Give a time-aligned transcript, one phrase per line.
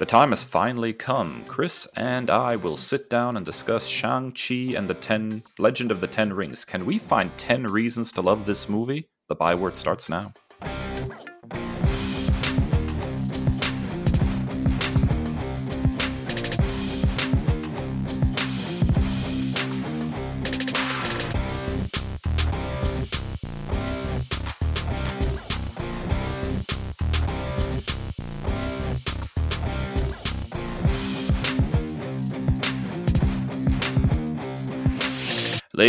[0.00, 1.44] The time has finally come.
[1.44, 6.06] Kris and I will sit down and discuss Shang-Chi and the Ten Legend of the
[6.06, 6.64] Ten Rings.
[6.64, 9.10] Can we find 10 reasons to love this movie?
[9.28, 10.32] The byword starts now.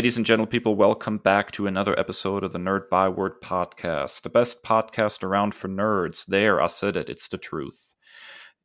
[0.01, 4.31] Ladies and gentle people, welcome back to another episode of the Nerd Byword podcast, the
[4.31, 6.25] best podcast around for nerds.
[6.25, 7.93] There, I said it, it's the truth.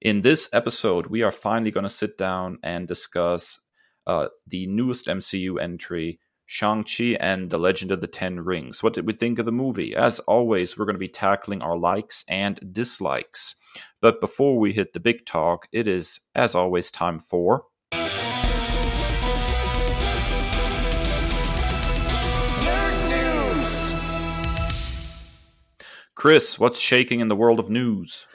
[0.00, 3.60] In this episode, we are finally going to sit down and discuss
[4.06, 8.82] uh, the newest MCU entry, Shang-Chi and the Legend of the Ten Rings.
[8.82, 9.94] What did we think of the movie?
[9.94, 13.56] As always, we're going to be tackling our likes and dislikes.
[14.00, 17.64] But before we hit the big talk, it is, as always, time for.
[26.26, 28.26] Kris, what's shaking in the world of news?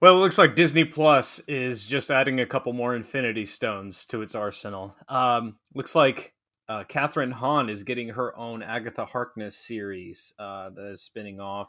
[0.00, 4.22] Well, it looks like Disney Plus is just adding a couple more Infinity Stones to
[4.22, 4.94] its arsenal.
[5.08, 6.34] Um, looks like
[6.68, 11.68] uh, Kathryn Hahn is getting her own Agatha Harkness series uh, that is spinning off.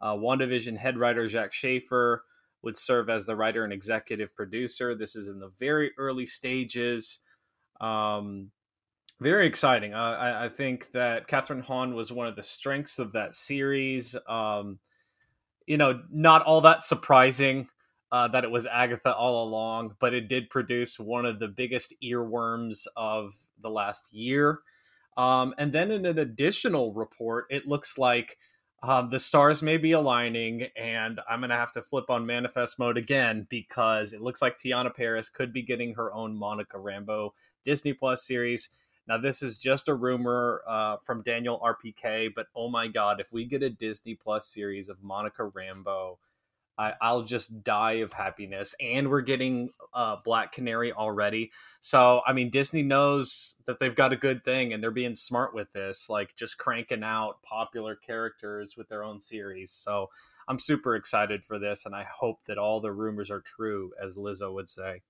[0.00, 2.22] Uh, WandaVision head writer Jac Schaeffer
[2.62, 4.94] would serve as the writer and executive producer.
[4.94, 7.18] This is in the very early stages.
[7.80, 8.52] Um,
[9.20, 9.94] very exciting.
[9.94, 14.16] Uh, I, I, think that Kathryn Hahn was one of the strengths of that series.
[14.28, 14.78] Um,
[15.66, 17.68] you know, not all that surprising
[18.10, 21.94] uh, that it was Agatha all along, but it did produce one of the biggest
[22.02, 24.60] earworms of the last year.
[25.16, 28.38] Um, and then in an additional report, it looks like
[28.82, 32.78] um, the stars may be aligning, and I'm going to have to flip on manifest
[32.78, 37.30] mode again because it looks like Teyonah Parris could be getting her own Monica Rambeau
[37.64, 38.70] Disney Plus series.
[39.08, 43.32] Now, this is just a rumor uh, from Daniel RPK, but oh my God, if
[43.32, 46.18] we get a Disney Plus series of Monica Rambeau,
[46.78, 48.74] I, will just die of happiness.
[48.80, 51.50] And we're getting uh, Black Canary already.
[51.80, 55.54] So, I mean, Disney knows that they've got a good thing and they're being smart
[55.54, 59.70] with this, like just cranking out popular characters with their own series.
[59.70, 60.08] So,
[60.48, 61.86] I'm super excited for this.
[61.86, 65.02] And I hope that all the rumors are true, as Lizzo would say.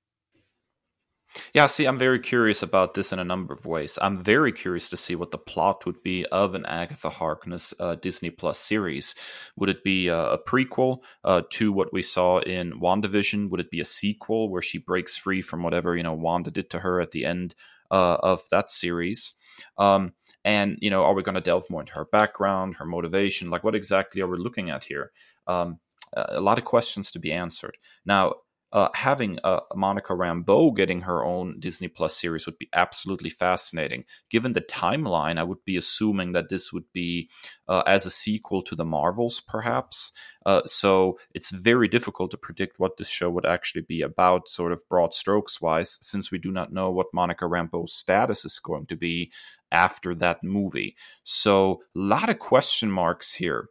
[1.54, 3.98] Yeah, see, I'm very curious about this in a number of ways.
[4.00, 7.94] I'm very curious to see what the plot would be of an Agatha Harkness uh,
[7.96, 9.14] Disney Plus series.
[9.56, 13.50] Would it be a, a prequel uh, to what we saw in WandaVision?
[13.50, 16.70] Would it be a sequel where she breaks free from whatever you know Wanda did
[16.70, 17.54] to her at the end
[17.90, 19.34] uh, of that series?
[19.78, 20.12] Um,
[20.44, 23.50] and you know, are we going to delve more into her background, her motivation?
[23.50, 25.12] Like, what exactly are we looking at here?
[25.46, 25.78] Um,
[26.14, 27.78] a lot of questions to be answered.
[28.04, 28.34] Now,
[28.72, 34.04] uh, having uh, Monica Rambeau getting her own Disney Plus series would be absolutely fascinating.
[34.30, 37.28] Given the timeline, I would be assuming that this would be
[37.68, 40.12] uh, as a sequel to the Marvels, perhaps.
[40.46, 44.72] Uh, so it's very difficult to predict what this show would actually be about, sort
[44.72, 48.86] of broad strokes wise, since we do not know what Monica Rambeau's status is going
[48.86, 49.30] to be
[49.70, 50.96] after that movie.
[51.24, 53.68] So a lot of question marks here.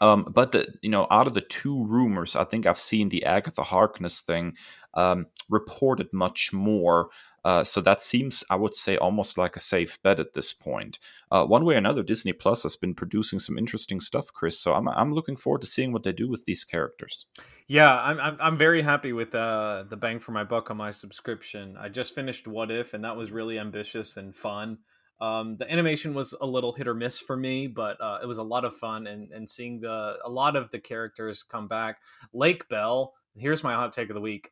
[0.00, 3.24] Um, but the you know out of the two rumors, I think I've seen the
[3.24, 4.56] Agatha Harkness thing
[4.94, 7.10] um, reported much more.
[7.42, 10.98] Uh, so that seems, I would say, almost like a safe bet at this point.
[11.30, 14.58] Uh, one way or another, Disney Plus has been producing some interesting stuff, Kris.
[14.58, 17.26] So I'm I'm looking forward to seeing what they do with these characters.
[17.66, 20.90] Yeah, I'm I'm, I'm very happy with uh, the bang for my buck on my
[20.90, 21.76] subscription.
[21.78, 24.78] I just finished What If, and that was really ambitious and fun.
[25.20, 28.38] Um, the animation was a little hit or miss for me, but uh, it was
[28.38, 31.98] a lot of fun and, and seeing the a lot of the characters come back.
[32.32, 34.50] Lake Bell, here's my hot take of the week.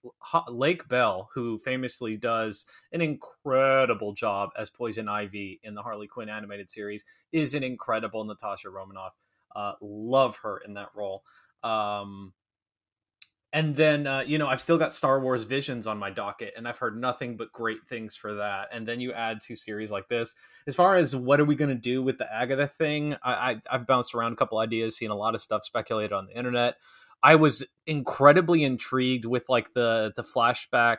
[0.49, 6.29] Lake Bell, who famously does an incredible job as Poison Ivy in the Harley Quinn
[6.29, 9.15] animated series, is an incredible Natasha Romanoff.
[9.57, 11.23] Uh, love her in that role.
[11.63, 12.35] Um,
[13.53, 16.69] and then uh, you know i've still got star wars visions on my docket and
[16.69, 18.69] i've heard nothing but great things for that.
[18.73, 20.35] And then you add two series like this.
[20.67, 23.77] As far as what are we going to do with the agatha thing I, I
[23.77, 26.77] have bounced around a couple ideas seen a lot of stuff speculated on the internet.
[27.23, 30.99] I was incredibly intrigued with like the the flashback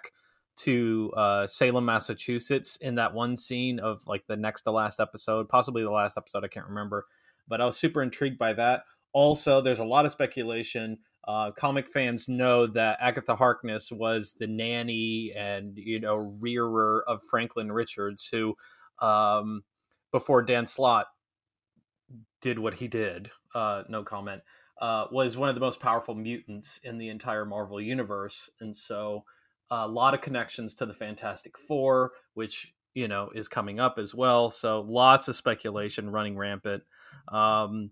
[0.57, 5.47] to uh, salem massachusetts in that one scene of like the next to last episode
[5.47, 7.05] possibly the last episode i can't remember
[7.47, 8.83] but i was super intrigued by that.
[9.11, 14.47] Also there's a lot of speculation uh, comic fans know that Agatha Harkness was the
[14.47, 18.55] nanny and you know rearer of Franklin Richards, who
[18.99, 19.63] um,
[20.11, 21.07] before Dan Slott
[22.41, 23.31] did what he did.
[23.53, 24.41] Uh, no comment.
[24.81, 29.25] uh, was one of the most powerful mutants in the entire Marvel universe, and so
[29.69, 34.15] a lot of connections to the Fantastic Four, which you know is coming up as
[34.15, 34.49] well.
[34.49, 36.83] So lots of speculation running rampant.
[37.27, 37.91] Um,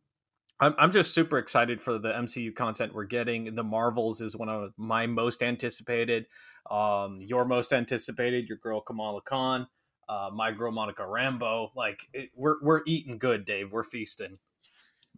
[0.59, 3.55] I'm, I'm just super excited for the MCU content we're getting.
[3.55, 6.25] The Marvels is one of my most anticipated.
[6.69, 9.67] Um, your most anticipated, your girl Kamala Khan,
[10.09, 11.69] uh, my girl Monica Rambeau.
[11.75, 13.71] Like it, we're we're eating good, Dave.
[13.71, 14.39] We're feasting.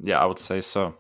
[0.02, 0.96] Yeah, I would say so.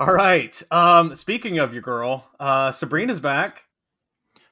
[0.00, 0.60] All right.
[0.70, 3.64] Um, speaking of your girl, uh, Sabrina's back.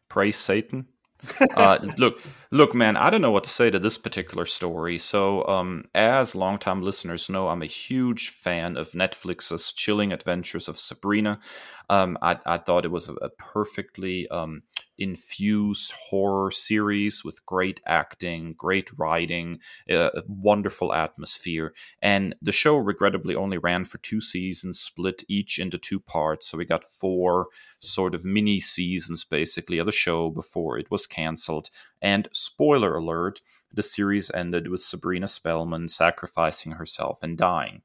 [0.08, 0.88] Praise Satan
[1.56, 2.20] uh, look,
[2.50, 4.98] look, man, I don't know what to say to this particular story.
[4.98, 10.78] So, um, as longtime listeners know, I'm a huge fan of Netflix's Chilling Adventures of
[10.78, 11.40] Sabrina.
[11.88, 14.62] Um, I, I, thought it was a, a perfectly um,
[14.98, 19.60] infused horror series with great acting, great writing,
[19.90, 21.74] uh, wonderful atmosphere.
[22.02, 26.48] And the show regrettably only ran for two seasons, split each into two parts.
[26.48, 31.06] So we got four sort of mini seasons basically of the show before it was
[31.06, 31.70] canceled.
[32.02, 33.40] And spoiler alert,
[33.72, 37.82] the series ended with Sabrina Spellman sacrificing herself and dying.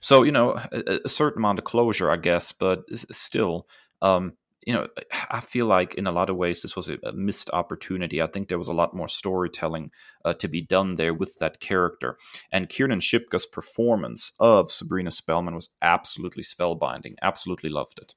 [0.00, 3.66] So, you know, a, a certain amount of closure, I guess, but still,
[4.02, 4.34] um,
[4.66, 4.88] you know,
[5.30, 8.20] I feel like in a lot of ways this was a, missed opportunity.
[8.20, 9.90] I think there was a lot more storytelling
[10.24, 12.18] uh, to be done there with that character.
[12.52, 17.14] And Kiernan Shipka's performance of Sabrina Spellman was absolutely spellbinding.
[17.22, 18.14] Absolutely loved it.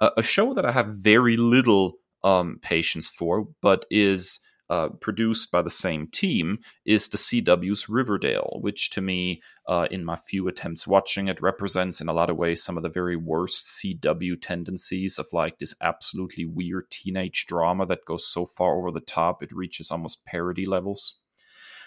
[0.00, 5.50] Uh, a show that I have very little um, patience for, but is uh, produced
[5.50, 10.46] by the same team is the CW's Riverdale, which to me, uh, in my few
[10.46, 14.40] attempts watching it, represents in a lot of ways some of the very worst CW
[14.40, 19.42] tendencies of like this absolutely weird teenage drama that goes so far over the top
[19.42, 21.18] it reaches almost parody levels.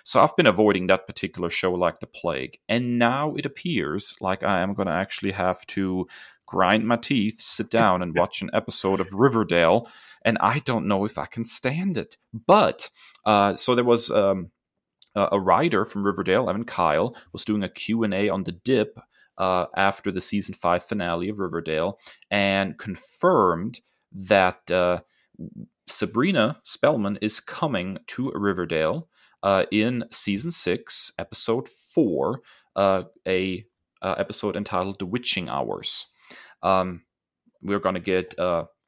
[0.03, 2.57] So I've been avoiding that particular show like the plague.
[2.67, 6.07] And now it appears like I am going to actually have to
[6.47, 9.87] grind my teeth, sit down, and watch an episode of Riverdale
[10.23, 12.17] and I don't know if I can stand it.
[12.33, 12.89] But
[13.25, 14.51] uh, so there was um,
[15.15, 18.99] a writer from Riverdale, Evan Kyle, was doing a Q and A on the Dip
[19.37, 23.81] uh, after the season five finale of Riverdale, and confirmed
[24.11, 25.01] that uh,
[25.87, 29.09] Sabrina Spellman is coming to Riverdale
[29.43, 32.41] uh, in season six, episode four,
[32.75, 33.65] uh, a
[34.01, 36.05] uh, episode entitled "The Witching Hours."
[36.61, 37.03] Um,
[37.61, 38.33] we're going to get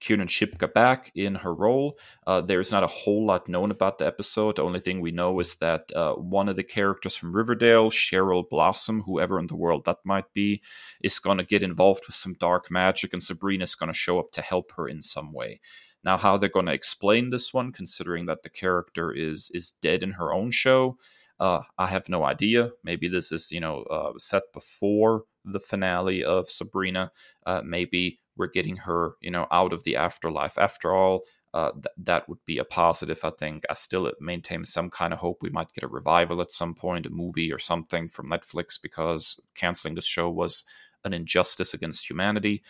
[0.03, 1.97] Kiernan Shipka back in her role.
[2.27, 4.57] Uh, there's not a whole lot known about the episode.
[4.57, 8.47] The only thing we know is that uh, one of the characters from Riverdale, Cheryl
[8.50, 10.61] Blossom, whoever in the world that might be,
[11.01, 14.31] is going to get involved with some dark magic, and Sabrina's going to show up
[14.33, 15.61] to help her in some way.
[16.03, 20.03] Now, how they're going to explain this one, considering that the character is is dead
[20.03, 20.97] in her own show,
[21.39, 22.71] uh, I have no idea.
[22.83, 27.11] Maybe this is you know uh, set before the finale of Sabrina.
[27.45, 30.57] Uh, maybe we're getting her, you know, out of the afterlife.
[30.57, 33.19] After all, uh, th- that would be a positive.
[33.24, 36.51] I think I still maintain some kind of hope we might get a revival at
[36.51, 40.63] some point, a movie or something from Netflix, because canceling this show was
[41.06, 42.63] an injustice against humanity.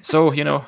[0.00, 0.64] So you know.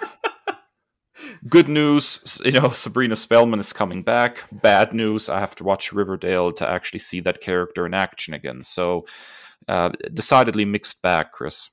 [1.48, 4.42] Good news, you know, Sabrina Spellman is coming back.
[4.62, 8.62] Bad news, I have to watch Riverdale to actually see that character in action again.
[8.62, 9.06] So,
[9.68, 11.70] uh, decidedly mixed bag, Kris.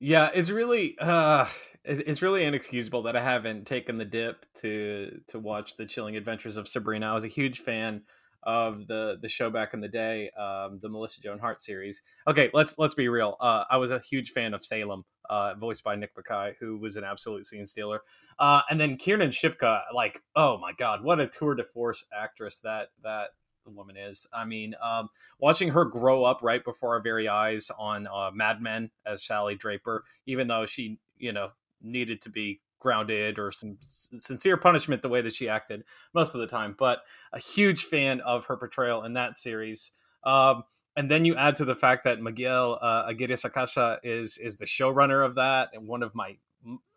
[0.00, 1.46] Yeah, it's really uh
[1.84, 6.56] it's really inexcusable that I haven't taken the dip to to watch the chilling adventures
[6.56, 7.06] of Sabrina.
[7.10, 8.02] I was a huge fan
[8.42, 12.02] of the the show back in the day, um, the Melissa Joan Hart series.
[12.26, 13.36] Okay, let's let's be real.
[13.40, 16.96] Uh, I was a huge fan of Salem, uh, voiced by Nick Bakay, who was
[16.96, 18.00] an absolute scene stealer.
[18.38, 22.58] Uh, and then Kiernan Shipka, like, oh my god, what a tour de force actress
[22.64, 23.30] that that
[23.64, 24.26] the woman is.
[24.32, 28.60] I mean, um, watching her grow up right before our very eyes on uh, Mad
[28.60, 31.50] Men as Sally Draper, even though she, you know,
[31.82, 36.40] needed to be grounded or some sincere punishment the way that she acted most of
[36.40, 36.74] the time.
[36.78, 37.00] But
[37.32, 39.92] a huge fan of her portrayal in that series.
[40.24, 40.64] Um,
[40.96, 44.66] and then you add to the fact that Miguel uh, Aguirre Sacasa is is the
[44.66, 46.36] showrunner of that and one of my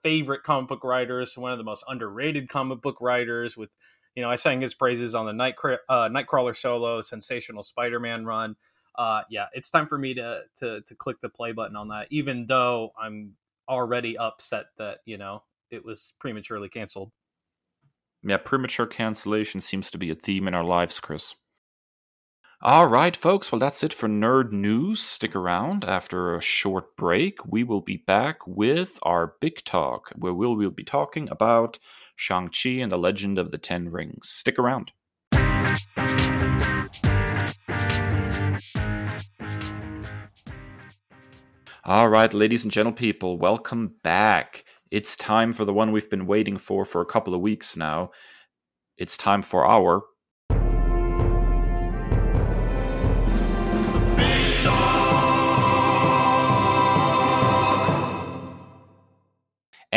[0.04, 3.70] favorite comic book writers, one of the most underrated comic book writers with
[4.18, 8.56] you know, I sang his praises on the Night uh, Nightcrawler solo, sensational Spider-Man run.
[8.96, 12.08] Uh, yeah, it's time for me to to to click the play button on that,
[12.10, 13.36] even though I'm
[13.70, 17.12] already upset that you know it was prematurely canceled.
[18.24, 21.36] Yeah, premature cancellation seems to be a theme in our lives, Kris.
[22.64, 23.52] All right, folks.
[23.52, 25.00] Well, that's it for Nerd News.
[25.00, 27.46] Stick around after a short break.
[27.46, 31.78] We will be back with our big talk, where we'll, we'll be talking about
[32.18, 34.28] Shang-Chi and the Legend of the Ten Rings.
[34.28, 34.92] Stick around.
[41.86, 44.66] All right, ladies and gentle people, welcome back.
[44.92, 48.12] It's time for the one we've been waiting for for a couple of weeks now.
[48.98, 50.02] It's time for our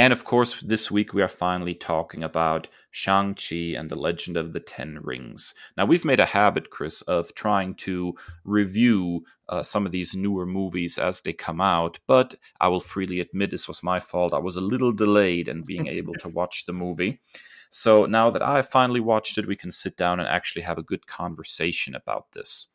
[0.00, 4.54] And of course, this week we are finally talking about Shang-Chi and the Legend of
[4.54, 5.52] the Ten Rings.
[5.76, 8.14] Now, we've made a habit, Kris, of trying to
[8.44, 13.20] review uh, some of these newer movies as they come out, but I will freely
[13.20, 14.32] admit this was my fault.
[14.32, 17.20] I was a little delayed in being able to watch the movie.
[17.68, 20.82] So now that I finally watched it, we can sit down and actually have a
[20.82, 22.68] good conversation about this.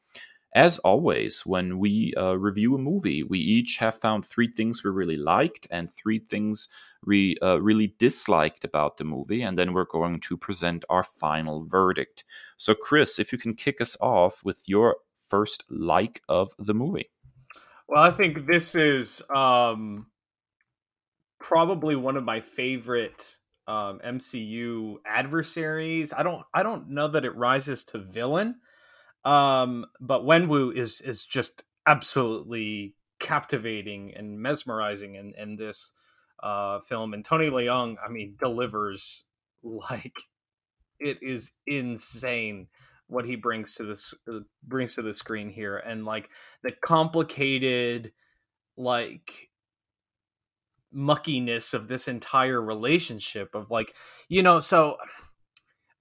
[0.56, 4.90] As always, when we uh, review a movie, we each have found three things we
[4.90, 6.70] really liked and three things
[7.06, 11.66] we uh, really disliked about the movie, and then we're going to present our final
[11.66, 12.24] verdict.
[12.56, 17.10] So, Kris, if you can kick us off with your first like of the movie.
[17.90, 20.08] Well, I think this is um,
[21.38, 23.36] probably one of my favorite
[23.68, 26.14] um, MCU adversaries.
[26.14, 28.56] I don't, I don't know that it rises to villain
[29.26, 35.94] um, but Wenwu is is just absolutely captivating and mesmerizing in, in this
[36.42, 37.14] uh, film.
[37.14, 39.26] And Tony Leung, I mean, delivers
[39.64, 40.16] like
[41.00, 42.68] it is insane
[43.08, 46.30] what he brings to this uh, brings to the screen here, and like
[46.64, 48.14] the complicated
[48.78, 49.50] like
[50.94, 53.94] muckiness of this entire relationship of like
[54.30, 54.96] you know so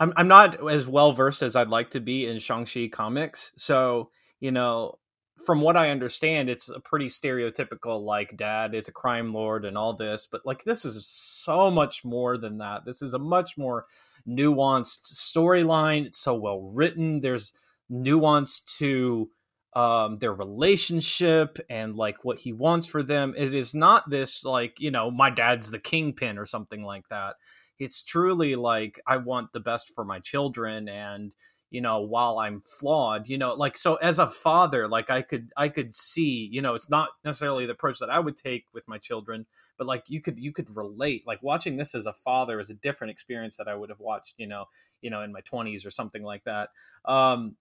[0.00, 3.52] I'm I'm not as well versed as I'd like to be in Shang-Chi comics.
[3.56, 4.10] So,
[4.40, 4.98] you know,
[5.44, 9.76] from what I understand, it's a pretty stereotypical like dad is a crime lord and
[9.76, 12.84] all this, but like this is so much more than that.
[12.84, 13.86] This is a much more
[14.26, 16.06] nuanced storyline.
[16.06, 17.20] It's so well written.
[17.20, 17.52] There's
[17.88, 19.30] nuance to
[19.74, 23.34] um, their relationship and like what he wants for them.
[23.36, 27.34] It is not this like, you know, my dad's the kingpin or something like that
[27.78, 31.32] it's truly like I want the best for my children and
[31.74, 35.50] you know while i'm flawed you know like so as a father like i could
[35.56, 38.86] i could see you know it's not necessarily the approach that i would take with
[38.86, 39.44] my children
[39.76, 42.74] but like you could you could relate like watching this as a father is a
[42.74, 44.66] different experience that i would have watched you know
[45.02, 46.68] you know in my 20s or something like that
[47.06, 47.56] um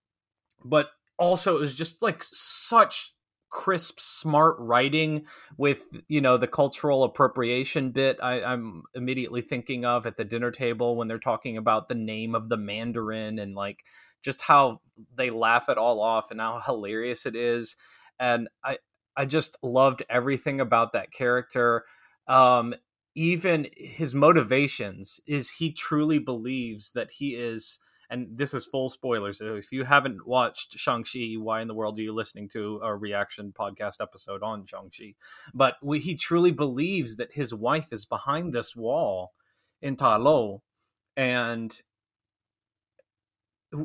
[0.63, 3.15] but also it was just like such
[3.53, 5.25] crisp, smart writing
[5.57, 8.17] with you know the cultural appropriation bit.
[8.21, 12.35] I, I'm immediately thinking of at the dinner table when they're talking about the name
[12.35, 13.85] of the Mandarin and like
[14.23, 14.81] just how
[15.15, 17.77] they laugh it all off and how hilarious it is.
[18.19, 18.79] And I
[19.15, 21.85] I just loved everything about that character.
[22.27, 22.73] Um,
[23.15, 27.77] even his motivations is he truly believes that he is
[28.13, 29.39] and this is full spoilers.
[29.39, 32.95] So if you haven't watched Shang-Chi, why in the world are you listening to a
[32.95, 35.15] reaction podcast episode on Shang-Chi?
[35.51, 39.33] But we, he truly believes that his wife is behind this wall
[39.81, 40.61] in Ta Lo,
[41.17, 41.81] and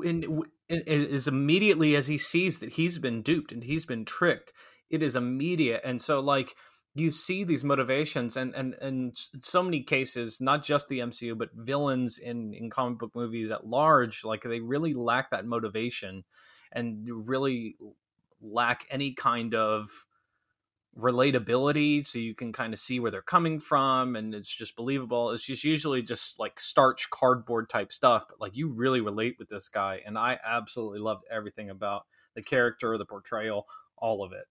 [0.05, 4.53] in, is immediately as he sees that he's been duped and he's been tricked,
[4.91, 5.81] it is immediate.
[5.85, 6.55] And so, like,
[6.95, 11.51] you see these motivations and and and so many cases not just the MCU but
[11.55, 16.25] villains in in comic book movies at large like they really lack that motivation
[16.73, 17.77] and really
[18.41, 20.07] lack any kind of
[20.99, 25.31] relatability so you can kind of see where they're coming from and it's just believable.
[25.31, 29.49] It's just usually just like starch cardboard type stuff but like you really relate with
[29.49, 33.67] this guy and i absolutely loved everything about the character the portrayal
[33.97, 34.47] all of it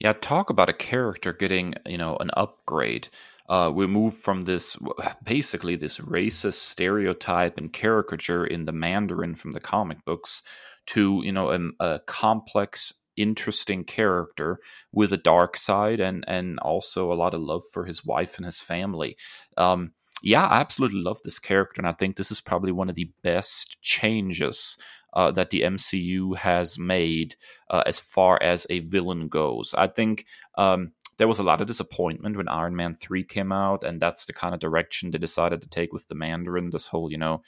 [0.00, 3.08] yeah, talk about a character getting, you know, an upgrade.
[3.48, 4.76] Uh, we move from this
[5.24, 10.42] basically this racist stereotype and caricature in the Mandarin from the comic books
[10.86, 14.58] to, you know, a, a complex, interesting character
[14.90, 18.46] with a dark side and and also a lot of love for his wife and
[18.46, 19.16] his family.
[19.56, 22.94] Um, yeah, I absolutely love this character, and I think this is probably one of
[22.94, 24.76] the best changes
[25.12, 27.36] uh, that the MCU has made
[27.70, 29.74] uh, as far as a villain goes.
[29.76, 30.26] I think
[30.56, 34.26] um, there was a lot of disappointment when Iron Man 3 came out, and that's
[34.26, 37.42] the kind of direction they decided to take with the Mandarin, this whole, you know,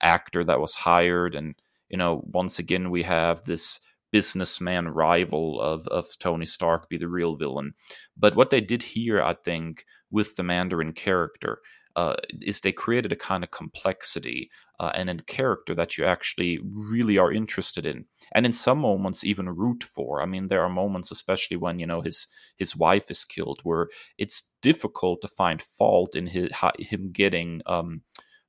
[0.00, 1.34] actor that was hired.
[1.34, 1.54] And,
[1.88, 7.08] you know, once again, we have this businessman rival of, of Tony Stark be the
[7.08, 7.74] real villain.
[8.16, 11.60] But what they did here, I think, with the Mandarin character
[12.00, 16.58] uh, is they created a kind of complexity uh, and a character that you actually
[16.64, 20.22] really are interested in, and in some moments even root for.
[20.22, 22.26] I mean, there are moments, especially when you know his
[22.56, 28.00] his wife is killed, where it's difficult to find fault in his him getting um,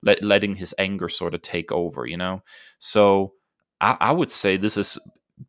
[0.02, 2.06] let, letting his anger sort of take over.
[2.06, 2.44] You know,
[2.80, 3.34] so
[3.82, 4.98] I, I would say this is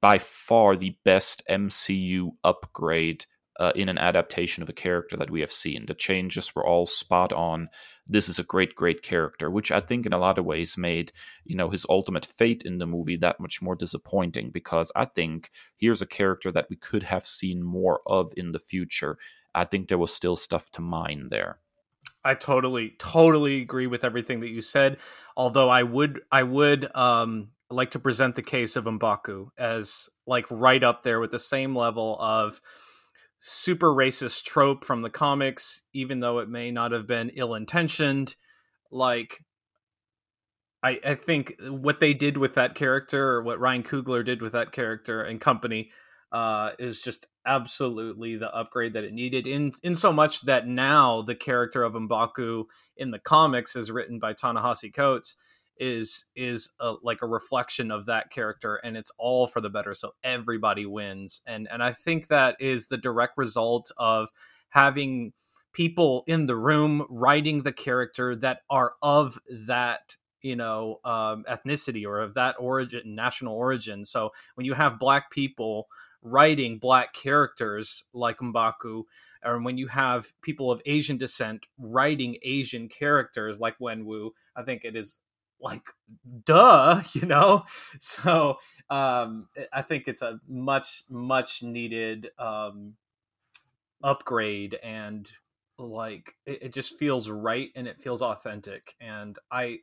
[0.00, 3.26] by far the best MCU upgrade
[3.58, 5.86] uh, in an adaptation of a character that we have seen.
[5.86, 7.68] The changes were all spot on.
[8.06, 11.12] This is a great, great character, which I think in a lot of ways made
[11.44, 15.50] you know his ultimate fate in the movie that much more disappointing because I think
[15.76, 19.18] here's a character that we could have seen more of in the future.
[19.54, 21.58] I think there was still stuff to mine there.
[22.24, 24.98] I totally, totally agree with everything that you said.
[25.36, 30.46] Although I would, I would um, like to present the case of Mbaku as like
[30.50, 32.60] right up there with the same level of
[33.44, 38.36] super racist trope from the comics, even though it may not have been ill intentioned.
[38.92, 39.40] Like,
[40.80, 44.52] I, I think what they did with that character, or what Ryan Coogler did with
[44.52, 45.90] that character and company,
[46.30, 49.48] uh, is just absolutely the upgrade that it needed.
[49.48, 54.20] In in so much that now the character of Mbaku in the comics is written
[54.20, 55.36] by Ta-Nehisi Coates
[55.78, 59.94] is is a, like a reflection of that character and it's all for the better
[59.94, 61.42] so everybody wins.
[61.46, 64.30] And and i think that is the direct result of
[64.70, 65.32] having
[65.72, 72.06] people in the room writing the character that are of that you know um, ethnicity
[72.06, 74.04] or of that origin national origin.
[74.04, 75.88] So when you have black people
[76.22, 79.02] writing black characters like mbaku
[79.44, 84.84] or when you have people of asian descent writing asian characters like wenwu i think
[84.84, 85.18] it is
[85.62, 85.84] like
[86.44, 87.64] duh you know?
[88.00, 88.56] So
[88.90, 92.94] um i think it's a much much needed um
[94.04, 95.30] upgrade and
[95.78, 98.94] like it, it just feels right and it feels authentic.
[99.00, 99.78] And i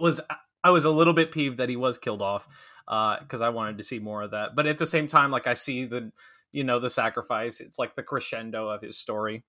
[0.00, 0.20] was
[0.62, 2.46] i was a little bit peeved that he was killed off
[2.86, 4.54] uh because i wanted to see more of that.
[4.54, 6.12] But at the same time like i see the
[6.52, 7.60] you know the sacrifice.
[7.60, 9.44] It's like the crescendo of his story.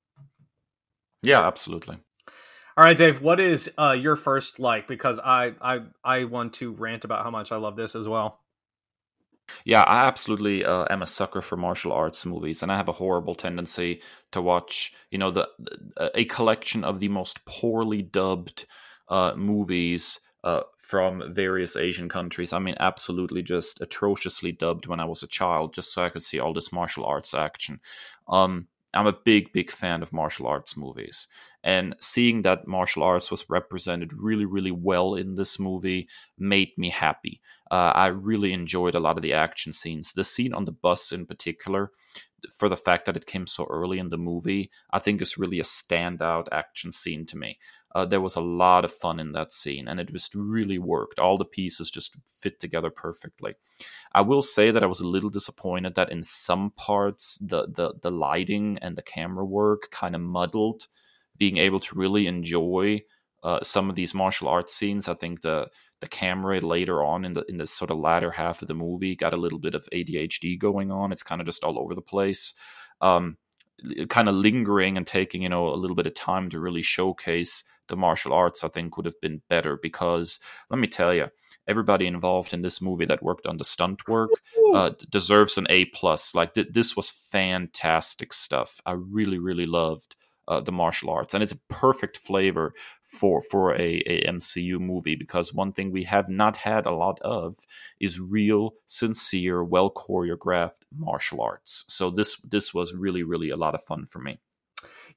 [1.22, 2.00] Yeah absolutely
[2.78, 3.22] all right, Dave.
[3.22, 4.88] What is uh, your first like?
[4.88, 8.40] Because I I I want to rant about how much I love this as well.
[9.66, 12.94] Yeah, I absolutely uh, am a sucker for martial arts movies, and I have a
[12.94, 15.50] horrible tendency to watch, you know, the
[16.14, 18.66] a collection of the most poorly dubbed
[19.10, 22.54] uh, movies uh, from various Asian countries.
[22.54, 26.24] I mean, absolutely just atrociously dubbed when I was a child, just so I could
[26.24, 27.80] see all this martial arts action.
[28.28, 31.28] Um, I'm a big, big fan of martial arts movies.
[31.64, 36.90] And seeing that martial arts was represented really, really well in this movie made me
[36.90, 37.42] happy.
[37.70, 40.14] Uh, I really enjoyed a lot of the action scenes.
[40.14, 41.92] The scene on the bus, in particular,
[42.54, 45.60] for the fact that it came so early in the movie, I think is really
[45.60, 47.60] a standout action scene to me.
[47.98, 51.18] Uh, there was a lot of fun in that scene, and it just really worked.
[51.18, 53.56] All the pieces just fit together perfectly.
[54.14, 57.96] I will say that I was a little disappointed that in some parts the the,
[58.00, 60.86] the lighting and the camera work kind of muddled
[61.40, 63.02] being able to really enjoy
[63.42, 65.08] uh, some of these martial arts scenes.
[65.08, 65.68] I think the
[66.00, 69.16] the camera later on in the in the sort of latter half of the movie
[69.16, 71.12] got a little bit of ADHD going on.
[71.12, 72.54] It's kind of just all over the place.
[73.02, 73.38] Um,
[74.10, 77.64] kind of lingering and taking you know a little bit of time to really showcase
[77.88, 81.28] the martial arts i think would have been better because let me tell you
[81.68, 84.30] everybody involved in this movie that worked on the stunt work
[84.74, 90.16] uh, deserves an a plus like th- this was fantastic stuff i really really loved
[90.48, 92.74] uh, the martial arts, and it's a perfect flavor
[93.04, 97.20] for for a, a MCU movie because one thing we have not had a lot
[97.22, 97.58] of
[98.00, 101.84] is real, sincere, well choreographed martial arts.
[101.88, 104.40] So this this was really really a lot of fun for me.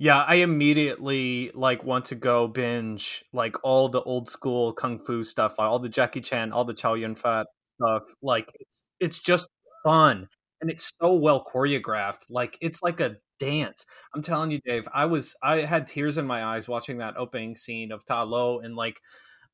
[0.02, 5.22] Yeah, I immediately like want to go binge like all the old school kung fu
[5.22, 8.04] stuff, all the Jackie Chan, all the Chow Yun Fat stuff.
[8.22, 9.50] Like it's it's just
[9.84, 10.28] fun
[10.62, 12.22] and it's so well choreographed.
[12.30, 13.84] Like it's like a dance.
[14.14, 17.54] I'm telling you, Dave, I was I had tears in my eyes watching that opening
[17.54, 19.02] scene of Ta Lo and like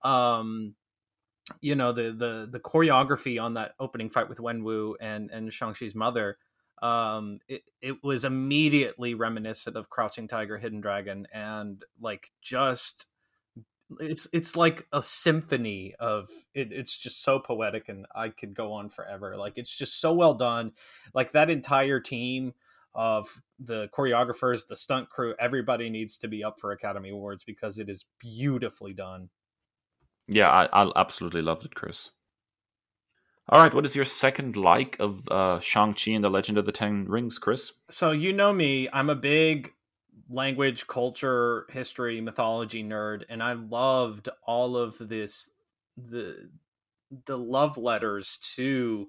[0.05, 0.77] um
[1.61, 5.53] you know the the the choreography on that opening fight with Wen Wu and and
[5.53, 6.39] Shang-Chi's mother
[6.83, 13.07] um it, it was immediately reminiscent of Crouching Tiger Hidden Dragon and like just
[14.01, 18.73] it's it's like a symphony of it, it's just so poetic and i could go
[18.73, 20.73] on forever like it's just so well done
[21.15, 22.53] like that entire team
[22.97, 27.79] of the choreographers, the stunt crew, everybody needs to be up for Academy Awards because
[27.79, 29.29] it is beautifully done.
[30.27, 32.11] Yeah, I, I absolutely loved it, Kris.
[33.49, 36.73] All right, what is your second like of uh, Shang-Chi and the Legend of the
[36.73, 37.73] Ten Rings, Kris?
[37.89, 39.73] So, you know me, I'm a big
[40.29, 45.51] language, culture, history, mythology nerd, and I loved all of this
[45.97, 46.51] the
[47.25, 49.09] the love letters to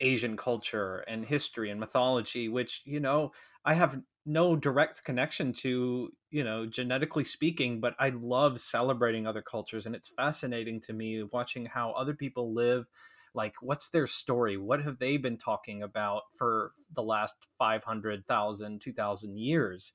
[0.00, 3.32] Asian culture and history and mythology, which, you know,
[3.64, 9.40] I have no direct connection to, you know, genetically speaking, but I love celebrating other
[9.40, 9.86] cultures.
[9.86, 12.86] And it's fascinating to me watching how other people live,
[13.34, 14.56] like what's their story?
[14.56, 19.92] What have they been talking about for the last 500,000 2000 years?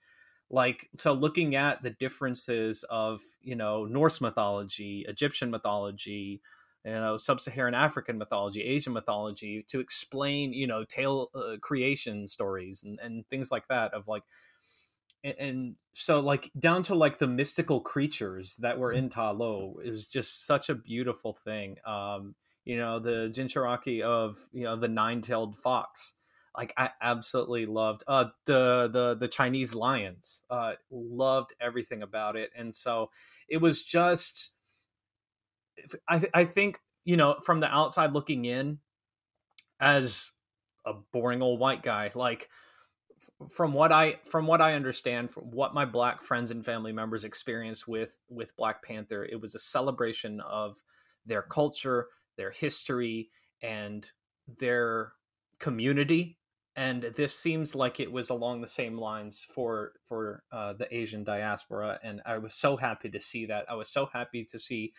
[0.50, 6.42] Like so looking at the differences of you know norse mythology egyptian mythology
[6.86, 12.84] you know sub-saharan african mythology asian mythology to explain you know tale uh, creation stories
[12.84, 14.24] and, and things like that of like
[15.24, 19.80] and, and, so like down to like the mystical creatures that were in Ta Lo
[19.84, 21.78] it was just such a beautiful thing.
[21.86, 22.36] Um
[22.66, 26.14] you know the jinchuriki of you know the nine-tailed fox.
[26.58, 30.44] Like I absolutely loved uh the the the Chinese lions.
[30.50, 32.50] Uh loved everything about it.
[32.58, 33.12] And so
[33.48, 34.52] it was just
[36.10, 38.80] I I think you know from the outside looking in
[39.80, 40.32] as
[40.86, 42.50] a boring old white guy like
[43.50, 47.26] from what I from what I understand from what my black friends and family members
[47.26, 50.78] experienced with with Black Panther it was a celebration of
[51.26, 53.30] their culture their history
[53.62, 54.12] and
[54.60, 55.14] their
[55.60, 56.38] community
[56.76, 61.24] and this seems like it was along the same lines for for uh, the Asian
[61.24, 63.66] diaspora, and I was so happy to see that.
[63.70, 64.94] I was so happy to see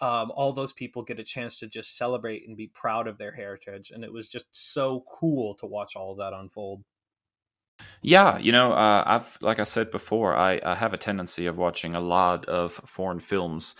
[0.00, 3.32] um, all those people get a chance to just celebrate and be proud of their
[3.32, 6.84] heritage, and it was just so cool to watch all of that unfold.
[8.02, 11.56] Yeah, you know, uh, I've like I said before, I, I have a tendency of
[11.56, 13.74] watching a lot of foreign films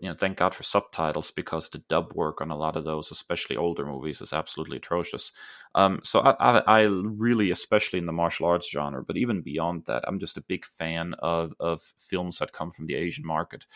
[0.00, 3.10] you know, thank God for subtitles because the dub work on a lot of those,
[3.10, 5.32] especially older movies, is absolutely atrocious.
[5.74, 9.84] Um, so I, I, I, really, especially in the martial arts genre, but even beyond
[9.86, 13.66] that, I'm just a big fan of of films that come from the Asian market,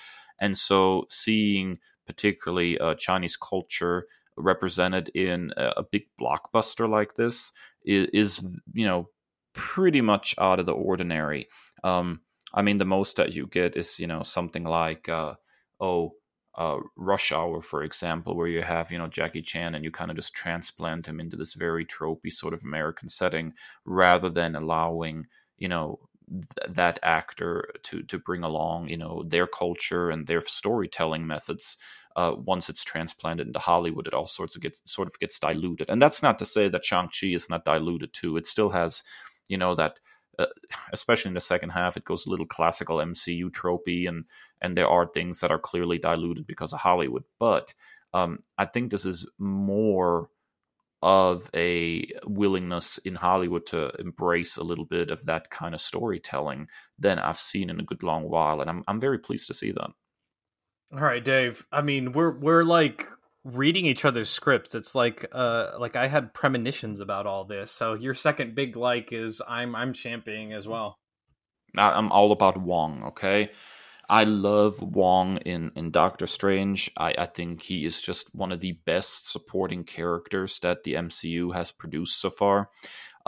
[0.40, 7.52] and so seeing particularly uh, Chinese culture represented in a, a, big blockbuster like this
[7.84, 9.08] is, is, you know,
[9.52, 11.48] pretty much out of the ordinary.
[11.84, 12.20] Um,
[12.52, 15.08] I mean, the most that you get is you know something like.
[15.08, 15.34] Uh,
[15.80, 16.12] oh,
[16.56, 20.10] uh, Rush Hour, for example, where you have you know Jackie Chan and you kind
[20.10, 25.26] of just transplant him into this very tropey sort of American setting, rather than allowing
[25.58, 30.42] you know th- that actor to to bring along you know their culture and their
[30.42, 31.76] storytelling methods.
[32.16, 35.88] Uh, once it's transplanted into Hollywood, it all sorts of gets sort of gets diluted,
[35.88, 38.36] and that's not to say that Shang Chi is not diluted too.
[38.36, 39.04] It still has
[39.48, 40.00] you know that
[40.40, 40.46] uh,
[40.92, 44.24] especially in the second half, it goes a little classical MCU tropey, and
[44.60, 47.24] and there are things that are clearly diluted because of Hollywood.
[47.38, 47.74] But
[48.14, 50.30] um, I think this is more
[51.02, 56.68] of a willingness in Hollywood to embrace a little bit of that kind of storytelling
[56.98, 59.72] than I've seen in a good long while, and I'm I'm very pleased to see
[59.72, 59.90] that.
[60.92, 61.66] All right, Dave.
[61.70, 63.08] I mean, we're we're like
[63.44, 67.70] reading each other's scripts it's like uh like i had premonitions about all this.
[67.70, 70.98] So your second big like is i'm i'm championing as well.
[71.76, 73.50] I'm all about wong okay?
[74.08, 76.90] I love wong in in doctor strange.
[76.96, 81.54] I i think he is just one of the best supporting characters that the mcu
[81.54, 82.68] has produced so far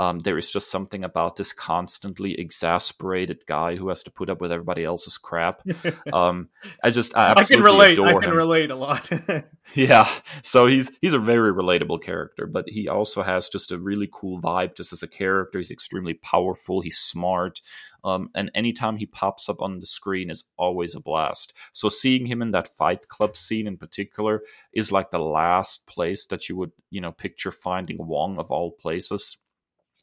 [0.03, 4.41] um, there is just something about this constantly exasperated guy who has to put up
[4.41, 5.63] with everybody else's crap.
[6.13, 6.49] Um,
[6.83, 7.99] I just I, I can relate.
[7.99, 8.37] I can him.
[8.37, 9.09] relate a lot.
[9.75, 10.09] yeah,
[10.43, 14.41] so he's he's a very relatable character, but he also has just a really cool
[14.41, 14.77] vibe.
[14.77, 16.81] Just as a character, he's extremely powerful.
[16.81, 17.61] He's smart,
[18.05, 21.53] um, and anytime he pops up on the screen is always a blast.
[21.73, 26.27] So seeing him in that Fight Club scene in particular is like the last place
[26.27, 29.39] that you would you know picture finding Wong of all places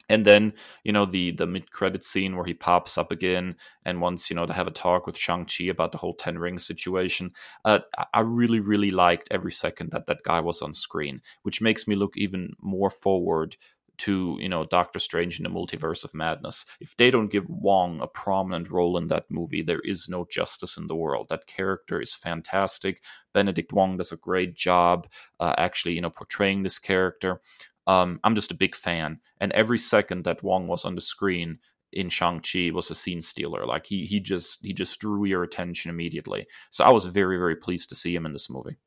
[0.10, 4.02] and then you know the the mid credit scene where he pops up again and
[4.02, 6.60] wants you know to have a talk with Shang Chi about the whole Ten Ring
[6.60, 7.32] situation.
[7.64, 7.80] Uh,
[8.14, 11.96] I really really liked every second that that guy was on screen, which makes me
[11.96, 13.56] look even more forward
[14.00, 16.66] to you know Doctor Strange in the Multiverse of Madness.
[16.80, 20.78] If they don't give Wong a prominent role in that movie, there is no justice
[20.78, 21.28] in the world.
[21.30, 23.04] That character is fantastic.
[23.34, 25.08] Benedict Wong does a great job,
[25.40, 27.42] uh, actually, you know, portraying this character.
[27.90, 31.58] Um, I'm just a big fan, and every second that Wong was on the screen
[31.92, 33.66] in Shang Chi was a scene stealer.
[33.66, 36.46] Like he he just he just drew your attention immediately.
[36.70, 38.78] So I was very very pleased to see him in this movie.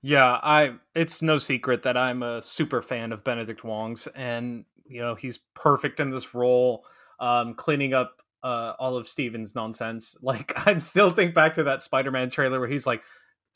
[0.00, 5.02] Yeah, I it's no secret that I'm a super fan of Benedict Wong's, and you
[5.02, 6.86] know he's perfect in this role,
[7.20, 10.16] um, cleaning up uh, all of Stephen's nonsense.
[10.22, 13.02] Like I'm still think back to that Spider-Man trailer where he's like,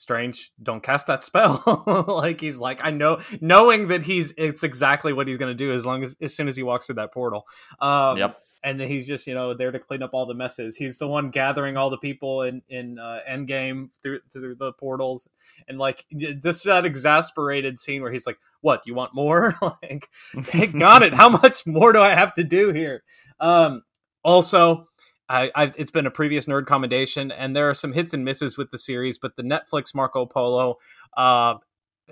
[0.03, 1.63] strange don't cast that spell.
[2.23, 5.73] Like he's like i know knowing that he's it's exactly what he's going to do
[5.73, 7.47] as long as as soon as he walks through that portal.
[7.81, 8.39] Um yep.
[8.65, 10.75] and then he's just you know there to clean up all the messes.
[10.77, 15.29] He's the one gathering all the people in in uh, endgame through through the portals.
[15.69, 16.05] And like
[16.43, 19.55] just that exasperated scene where he's like what you want more?
[19.63, 20.09] Like
[20.79, 23.05] got it how much more do i have to do here?
[23.39, 23.83] Um
[24.25, 24.89] also
[25.33, 28.59] I, I've, it's been a previous nerd commendation, and there are some hits and misses
[28.59, 30.77] with the series, but the Netflix Marco Polo
[31.17, 31.55] uh,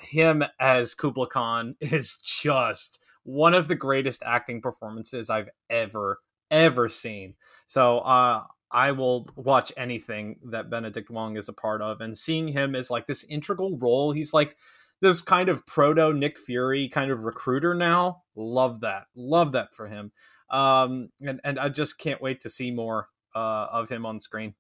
[0.01, 6.89] him as Kubla Khan is just one of the greatest acting performances I've ever ever
[6.89, 7.35] seen.
[7.67, 12.49] So uh, I will watch anything that Benedict Wong is a part of, and seeing
[12.49, 14.13] him as like this integral role.
[14.13, 14.57] He's like
[15.03, 18.23] this kind of proto Nick Fury kind of recruiter now.
[18.35, 19.05] Love that.
[19.15, 20.11] Love that for him.
[20.51, 24.55] Um, and and I just can't wait to see more uh, of him on screen.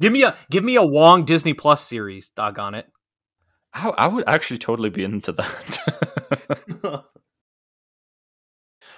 [0.00, 2.30] Give me a give me a Wong Disney Plus series.
[2.30, 2.86] Doggone it.
[3.72, 5.78] I, I would actually totally be into that.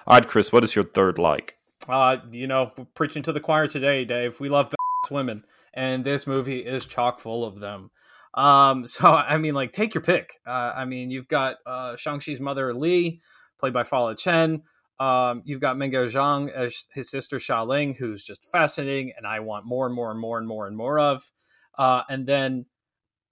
[0.07, 1.59] All right, Kris, what is your third like?
[1.89, 4.41] Uh, you know, preaching to the choir today, Dave.
[4.41, 4.75] We love
[5.11, 5.45] women,
[5.75, 7.91] and this movie is chock full of them.
[8.35, 10.41] Um, so I mean, like, take your pick.
[10.47, 13.21] Uh, I mean, you've got uh, Shang-Chi's mother Li,
[13.59, 14.63] played by Fa Chen.
[15.03, 19.67] Um, you've got Meng'er Zhang as his sister Xialing, who's just fascinating, and I want
[19.67, 21.33] more and more and more and more and more of.
[21.77, 22.67] Uh, and then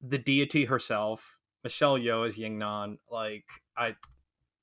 [0.02, 2.98] the deity herself, Michelle Yeoh as Ying Nan.
[3.08, 3.44] Like
[3.76, 3.94] I,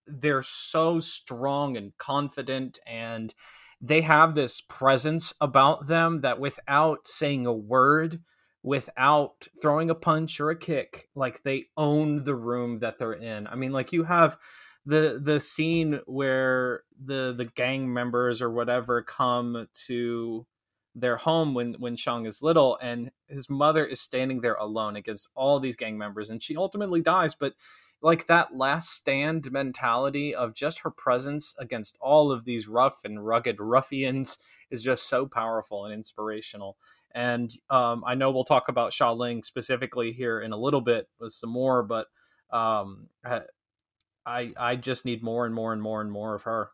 [0.05, 3.33] they're so strong and confident, and
[3.79, 8.19] they have this presence about them that without saying a word,
[8.63, 13.47] without throwing a punch or a kick, like they own the room that they're in.
[13.47, 14.35] I mean, like you have
[14.87, 20.47] the the scene where the the gang members or whatever come to
[20.95, 25.27] their home when when Shang is little and his mother is standing there alone against
[25.35, 27.35] all these gang members and she ultimately dies.
[27.35, 27.53] But
[28.01, 33.25] like that last stand mentality of just her presence against all of these rough and
[33.25, 34.37] rugged ruffians
[34.71, 36.77] is just so powerful and inspirational.
[37.13, 41.33] And um, I know we'll talk about Xialing specifically here in a little bit with
[41.33, 42.07] some more but
[42.51, 43.09] um,
[44.27, 46.69] I I just need more and more and more and more of her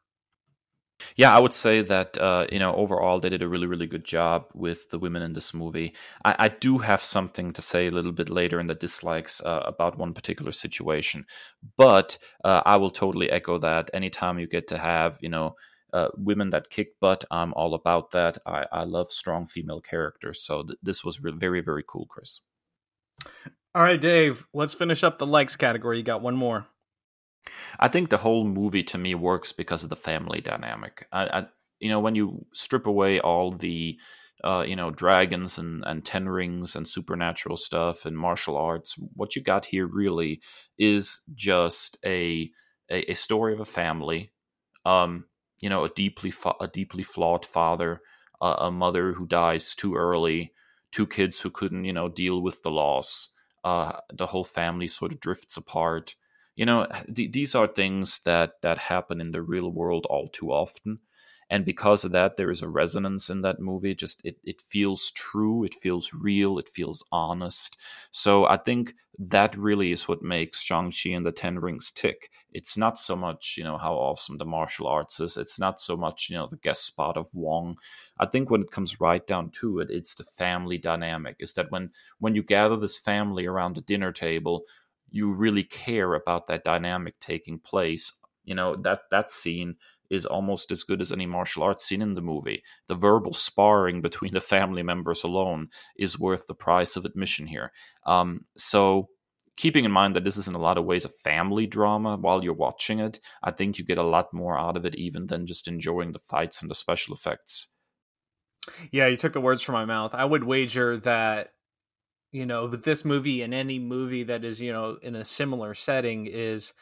[1.16, 4.04] yeah, I would say that uh, you know overall they did a really really good
[4.04, 5.94] job with the women in this movie.
[6.24, 9.64] I, I do have something to say a little bit later in the dislikes uh,
[9.66, 11.26] about one particular situation,
[11.78, 13.90] but uh, I will totally echo that.
[13.94, 15.56] Anytime you get to have you know
[15.92, 18.38] uh, women that kick butt, I'm all about that.
[18.46, 22.42] I, I love strong female characters, so th- this was re- very very cool, Kris.
[23.76, 24.46] All right, Dave.
[24.54, 25.98] Let's finish up the likes category.
[25.98, 26.68] You got one more.
[27.80, 31.08] I think the whole movie to me works because of the family dynamic.
[31.12, 31.46] I, I
[31.80, 33.98] you know, when you strip away all the
[34.44, 38.96] uh, you know, dragons and, and ten rings and supernatural stuff and martial arts.
[39.14, 40.42] What you got here really
[40.78, 42.52] is just a
[42.92, 44.32] a, a story of a family,
[44.86, 45.26] um,
[45.62, 48.02] you know, a deeply fa- a deeply flawed father,
[48.42, 50.52] uh, a mother who dies too early,
[50.92, 53.30] two kids who couldn't you know deal with the loss.
[53.64, 56.16] Uh, the whole family sort of drifts apart
[56.56, 60.52] you know th- these are things that that happen in the real world all too
[60.52, 61.00] often
[61.50, 63.94] and because of that there is a resonance in that movie.
[63.94, 67.78] Just it, it feels true it feels real it feels honest.
[68.12, 72.32] So i think that really is what makes shang-chi and the ten rings tick.
[72.52, 75.38] It's not so much you know how awesome the martial arts is.
[75.38, 77.78] It's not so much you know the guest spot of wong.
[78.20, 81.36] I think when it comes right down to it it's the family dynamic.
[81.40, 84.64] Is that when when you gather this family around the dinner table
[85.14, 88.12] you really care about that dynamic taking place
[88.44, 89.76] you know that that scene
[90.10, 92.62] is almost as good as any martial arts scene in the movie.
[92.88, 97.72] The verbal sparring between the family members alone is worth the price of admission here.
[98.06, 99.10] Um, so
[99.56, 102.44] keeping in mind that this is in a lot of ways a family drama while
[102.44, 105.46] you're watching it i think you get a lot more out of it even than
[105.46, 107.68] just enjoying the fights and the special effects.
[108.92, 110.16] Yeah you took the words from my mouth.
[110.16, 111.53] I would wager that
[112.34, 116.26] you know this movie and any movie that is you know in a similar setting
[116.26, 116.74] is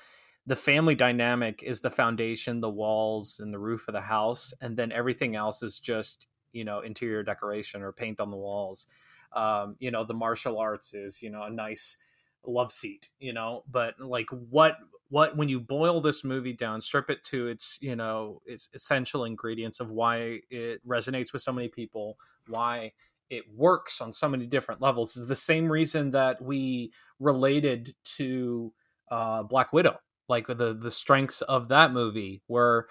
[0.48, 4.78] the family dynamic is the foundation the walls and the roof of the house and
[4.78, 8.88] then everything else is just you know interior decoration or paint on the walls.
[9.34, 11.98] Um, you know the martial arts is you know a nice
[12.46, 14.78] love seat you know but like what
[15.10, 19.24] what when you boil this movie down strip it to its you know its essential
[19.24, 22.92] ingredients of why it resonates with so many people why
[23.32, 28.74] it works on so many different levels is the same reason that we related to
[29.10, 32.88] uh, Black Widow, like the the strengths of that movie were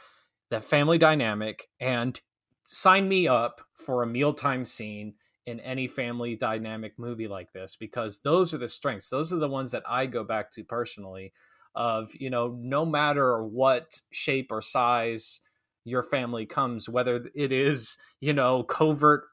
[0.51, 2.21] that family dynamic and
[2.67, 5.15] sign me up for a mealtime scene
[5.47, 9.11] in any family dynamic movie like this because those are the strengths.
[9.11, 11.33] Those are the ones that i go back to personally
[11.75, 15.41] of you know no matter what shape or size
[15.85, 19.25] your family comes whether it is you know covert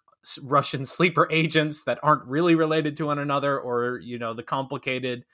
[0.44, 5.26] Russian sleeper agents that aren't really related to one another, or you know the complicated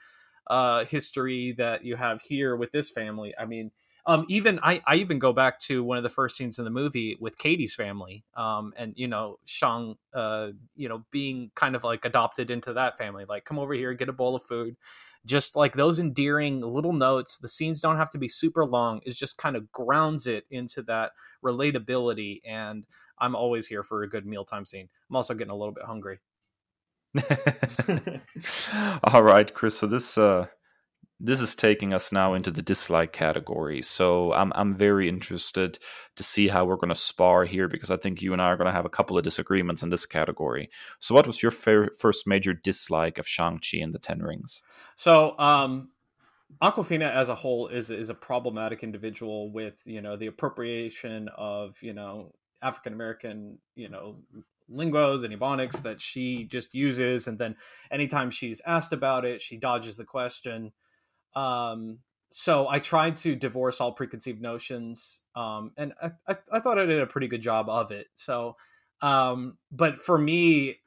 [0.48, 3.34] uh, history that you have here with this family.
[3.40, 3.72] I mean,
[4.06, 6.72] um, even I, I even go back to one of the first scenes in the
[6.72, 11.84] movie with Katie's family, um, and you know Shang, uh, you know, being kind of
[11.84, 13.26] like adopted into that family.
[13.28, 14.76] Like, come over here, get a bowl of food.
[15.26, 17.38] just like those endearing little notes.
[17.38, 19.00] The scenes don't have to be super long.
[19.06, 21.12] It just kind of grounds it into that
[21.44, 22.42] relatability.
[22.46, 22.86] And
[23.24, 24.90] I'm always here for a good mealtime scene.
[25.10, 26.20] I'm also getting a little bit hungry.
[29.04, 29.78] All right, Kris.
[29.78, 30.48] So this uh,
[31.20, 33.82] this is taking us now into the dislike category.
[33.82, 35.80] So I'm I'm very interested
[36.18, 38.58] to see how we're going to spar here because I think you and I are
[38.58, 40.70] going to have a couple of disagreements in this category.
[41.00, 44.62] So what was your fir- first major dislike of Shang-Chi and the Ten Rings?
[44.96, 45.90] So um
[46.62, 51.82] Awkwafina as a whole is is a problematic individual with, you know, the appropriation of,
[51.82, 52.34] you know,
[52.64, 54.16] African American, you know,
[54.70, 57.56] lingos and ebonics that she just uses and then
[57.92, 60.72] anytime she's asked about it, she dodges the question
[61.36, 62.00] um,
[62.30, 66.86] so I tried to divorce all preconceived notions, um, and I, I, I, thought I
[66.86, 68.08] did a pretty good job of it.
[68.16, 68.56] So,
[69.02, 70.78] um, but for me,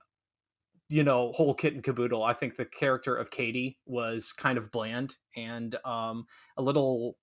[0.88, 4.72] you know, whole kit and caboodle, I think the character of Katie was kind of
[4.72, 7.16] bland and um, a little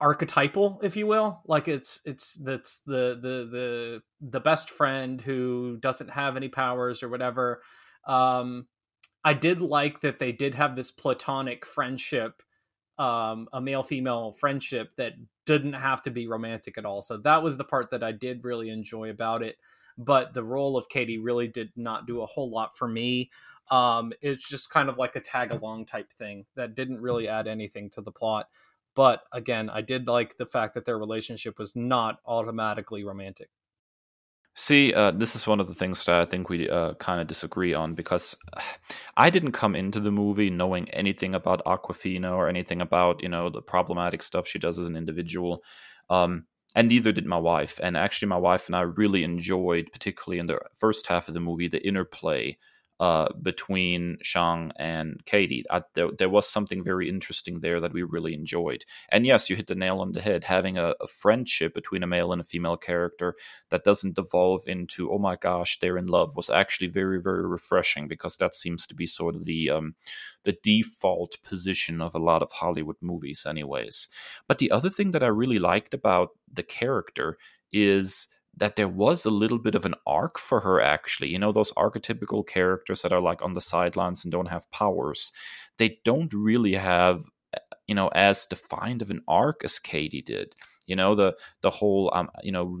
[0.00, 1.40] archetypal, if you will.
[1.46, 7.02] Like it's it's that's the the the the best friend who doesn't have any powers
[7.02, 7.62] or whatever.
[8.06, 8.66] Um,
[9.24, 12.42] I did like that they did have this platonic friendship,
[12.98, 17.02] um, a male female friendship that didn't have to be romantic at all.
[17.02, 19.56] So that was the part that I did really enjoy about it.
[19.96, 23.30] But the role of Katie really did not do a whole lot for me.
[23.70, 27.48] Um, it's just kind of like a tag along type thing that didn't really add
[27.48, 28.48] anything to the plot.
[28.98, 33.48] But again, I did like the fact that their relationship was not automatically romantic.
[34.56, 37.28] See, uh, this is one of the things that I think we uh, kind of
[37.28, 38.36] disagree on because
[39.16, 43.50] I didn't come into the movie knowing anything about Awkwafina or anything about you know
[43.50, 45.62] the problematic stuff she does as an individual,
[46.10, 47.78] um, and neither did my wife.
[47.80, 51.40] And actually, my wife and I really enjoyed, particularly in the first half of the
[51.40, 52.58] movie, the interplay
[53.00, 55.64] uh, between Shang and Katie.
[55.70, 58.84] I, there, there, was something very interesting there that we really enjoyed.
[59.10, 60.44] And yes, you hit the nail on the head.
[60.44, 63.34] Having a, a, friendship between a male and a female character
[63.70, 68.08] that doesn't devolve into oh my gosh they're in love was actually very very refreshing
[68.08, 69.94] because that seems to be sort of the um,
[70.44, 74.08] the default position of a lot of Hollywood movies, anyways.
[74.46, 77.38] But the other thing that I really liked about the character
[77.72, 81.28] is that there was a little bit of an arc for her actually.
[81.30, 85.32] You know those archetypical characters that are like on the sidelines and don't have powers
[85.78, 90.54] they don't really have eh, you know as defined of an arc as katie did.
[90.86, 92.76] You know the the whole um you know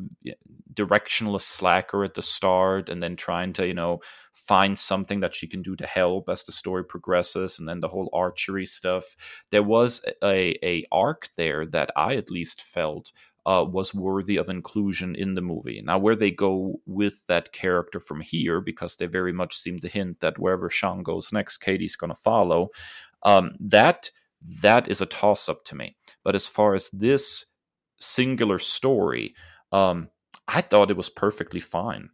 [0.74, 4.00] directionless slacker at the start and then trying to you know
[4.34, 7.88] find something that she can do to help as the story progresses and then the
[7.88, 9.16] whole archery stuff.
[9.50, 13.12] There was a a arc there that i at least felt
[13.48, 15.80] uh, was worthy of inclusion in the movie.
[15.82, 19.88] Now, where they go with that character from here, because they very much seem to
[19.88, 22.68] hint that wherever Shang goes next, Katie's going to follow.
[23.22, 24.10] Um, that
[24.62, 25.96] that is a toss up to me.
[26.22, 27.46] But as far as this
[27.98, 29.34] singular story,
[29.72, 30.10] um,
[30.46, 32.10] I thought it was perfectly fine.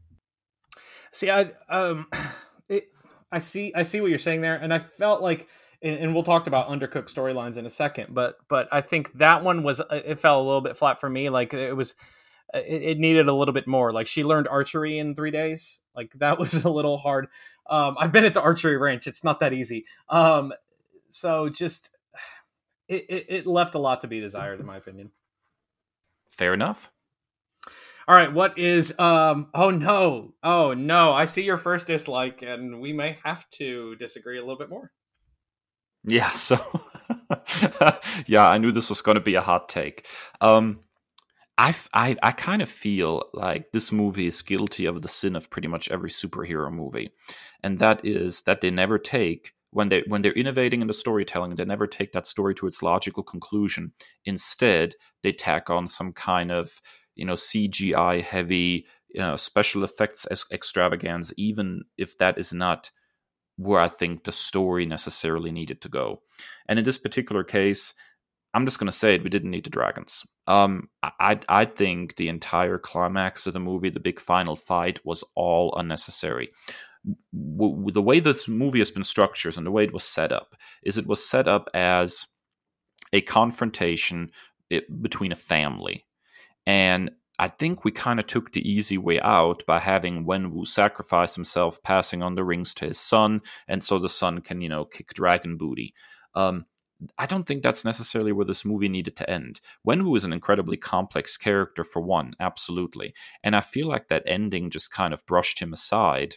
[1.10, 2.06] See, I um,
[2.68, 2.90] it,
[3.32, 5.48] I see, I see what you're saying there, and I felt like
[5.84, 9.44] and, and we'll talk about undercooked storylines in a second but but i think that
[9.44, 11.94] one was uh, it fell a little bit flat for me like it was
[12.52, 15.80] uh, it, it needed a little bit more like she learned archery in three days
[15.94, 17.28] like that was a little hard
[17.70, 20.52] um i've been at the archery range it's not that easy um
[21.10, 21.90] so just
[22.88, 25.10] it, it, it left a lot to be desired in my opinion
[26.30, 26.90] fair enough
[28.06, 30.34] all right, what is um oh no.
[30.42, 34.58] Oh no, I see your first dislike and we may have to disagree a little
[34.58, 34.92] bit more.
[36.04, 36.58] Yeah, so
[38.26, 40.06] yeah, I knew this was going to be a hot take.
[40.40, 40.80] Um,
[41.56, 45.50] I, I, I kind of feel like this movie is guilty of the sin of
[45.50, 47.10] pretty much every superhero movie,
[47.62, 51.54] and that is that they never take when they when they're innovating in the storytelling,
[51.54, 53.92] they never take that story to its logical conclusion.
[54.24, 56.80] Instead, they tack on some kind of
[57.14, 62.90] you know CGI heavy you know, special effects extravagance, even if that is not
[63.56, 66.22] where I think the story necessarily needed to go.
[66.68, 67.94] And in this particular case,
[68.54, 69.24] I'm just going to say it.
[69.24, 70.24] We didn't need the dragons.
[70.46, 75.24] Um, I I think the entire climax of the movie, the big final fight, was
[75.34, 76.50] all unnecessary.
[77.32, 80.54] W- the way this movie has been structured and the way it was set up
[80.84, 82.26] is it was set up as
[83.12, 84.30] a confrontation
[84.70, 86.06] eh, between a family,
[86.66, 91.34] and I think we kind of took the easy way out by having Wenwu sacrifice
[91.34, 94.84] himself, passing on the rings to his son, and so the son can, you know,
[94.84, 95.94] kick dragon booty.
[96.34, 96.66] Um,
[97.18, 99.60] I don't think that's necessarily where this movie needed to end.
[99.86, 103.14] Wenwu is an incredibly complex character, for one, absolutely.
[103.42, 106.36] And I feel like that ending just kind of brushed him aside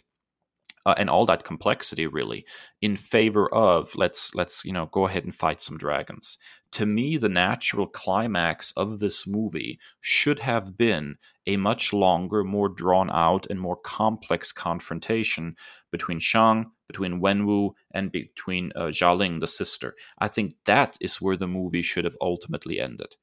[0.88, 2.46] uh, and all that complexity really
[2.80, 6.38] in favor of let's let's you know go ahead and fight some dragons.
[6.72, 11.16] To me the natural climax of this movie should have been
[11.46, 15.56] a much longer more drawn out and more complex confrontation
[15.92, 19.94] between shang between wenwu and between uh, Xialing, the sister.
[20.18, 23.16] I think that is where the movie should have ultimately ended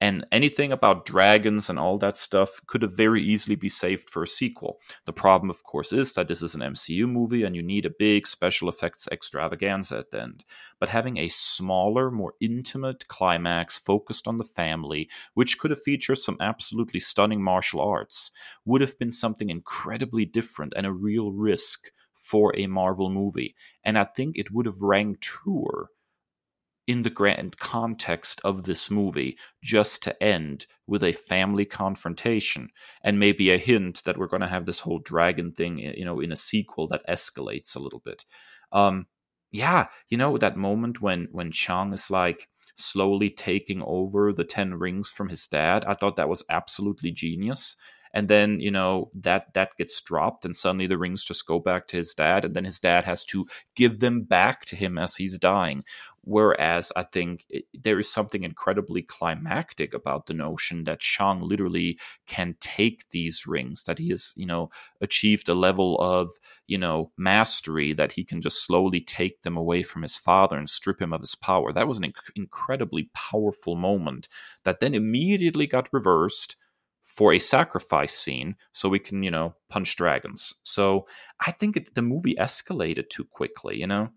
[0.00, 4.22] and anything about dragons and all that stuff could have very easily be saved for
[4.22, 4.78] a sequel.
[5.06, 7.94] The problem, of course, is that this is an MCU movie and you need a
[7.98, 10.44] big special effects extravaganza at the end.
[10.78, 16.18] But having a smaller, more intimate climax focused on the family, which could have featured
[16.18, 18.30] some absolutely stunning martial arts,
[18.66, 23.54] would have been something incredibly different and a real risk for a Marvel movie.
[23.82, 25.90] And I think it would have rang truer
[26.86, 32.68] in the grand context of this movie just to end with a family confrontation
[33.02, 36.20] and maybe a hint that we're going to have this whole dragon thing you know
[36.20, 38.24] in a sequel that escalates a little bit.
[38.72, 39.06] Um
[39.52, 44.74] yeah you know that moment when when Shang is like slowly taking over the 10
[44.74, 47.76] rings from his dad i thought that was absolutely genius
[48.16, 51.86] and then you know that that gets dropped and suddenly the rings just go back
[51.86, 55.16] to his dad and then his dad has to give them back to him as
[55.16, 55.84] he's dying
[56.28, 62.00] Whereas I think it, there is something incredibly climactic about the notion that Shang literally
[62.26, 66.32] can take these rings, that he has, you know, achieved a level of,
[66.66, 70.68] you know, mastery that he can just slowly take them away from his father and
[70.68, 71.72] strip him of his power.
[71.72, 74.26] That was an inc- incredibly powerful moment
[74.64, 76.56] that then immediately got reversed
[77.16, 80.52] for a sacrifice scene so we can, you know, punch dragons.
[80.64, 81.06] So
[81.40, 84.10] I think it, the movie escalated too quickly, you know?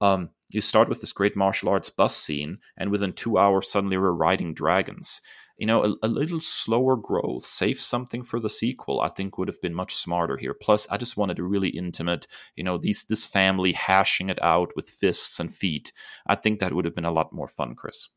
[0.00, 3.96] Um, you start with this great martial arts bus scene, and within two hours, suddenly
[3.96, 5.20] we're riding dragons.
[5.58, 9.00] You know, a, a, little slower growth, save something for the sequel.
[9.00, 10.54] I think would have been much smarter here.
[10.54, 12.26] Plus, I just wanted a really intimate,
[12.56, 15.92] you know, these this family hashing it out with fists and feet.
[16.26, 18.08] I think that would have been a lot more fun, Kris.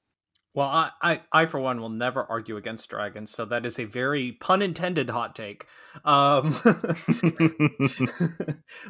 [0.56, 3.86] Well, I, I, I, for one, will never argue against dragons, so that is a
[3.86, 5.66] very pun intended hot take.
[6.06, 6.56] Um,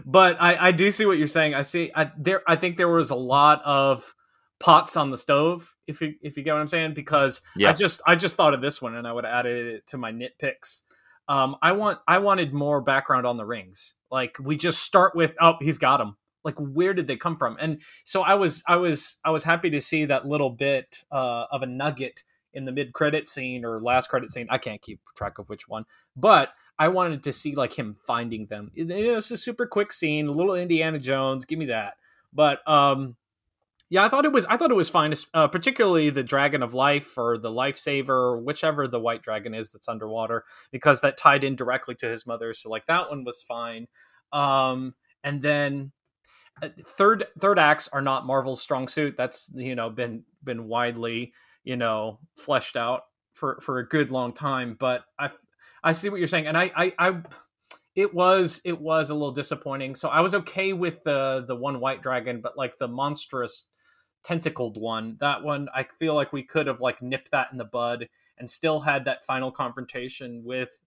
[0.05, 1.53] but I, I do see what you're saying.
[1.53, 1.89] I see.
[1.95, 4.13] I, there, I think there was a lot of
[4.59, 7.69] pots on the stove, if you if you get what I'm saying, because yeah.
[7.69, 9.97] I just I just thought of this one, and I would have added it to
[9.97, 10.81] my nitpicks.
[11.29, 13.95] Um, I want I wanted more background on the rings.
[14.11, 17.57] Like we just start with, oh, he's got them like where did they come from?
[17.59, 21.45] And so i was i was i was happy to see that little bit uh,
[21.51, 22.23] of a nugget
[22.53, 24.47] in the mid credit scene or last credit scene.
[24.49, 25.85] I can't keep track of which one
[26.15, 28.71] but i wanted to see like him finding them.
[28.75, 31.95] It's a super quick scene a little indiana jones give me that.
[32.31, 33.15] But um
[33.89, 36.73] yeah i thought it was i thought it was fine uh, particularly the dragon of
[36.73, 41.43] life or the lifesaver or whichever the white dragon is that's underwater because that tied
[41.43, 42.53] in directly to his mother.
[42.53, 43.87] So like that one was fine.
[44.31, 45.91] Um and then
[46.61, 49.15] Uh, third third acts are not Marvel's strong suit.
[49.17, 51.33] That's you know been been widely
[51.63, 54.75] you know fleshed out for for a good long time.
[54.79, 55.31] But I
[55.83, 57.21] I see what you're saying, and I I, I
[57.95, 59.95] it was it was a little disappointing.
[59.95, 63.67] So I was okay with the the one white dragon, but like the monstrous
[64.23, 67.65] tentacled one, that one I feel like we could have like nipped that in the
[67.65, 70.79] bud and still had that final confrontation with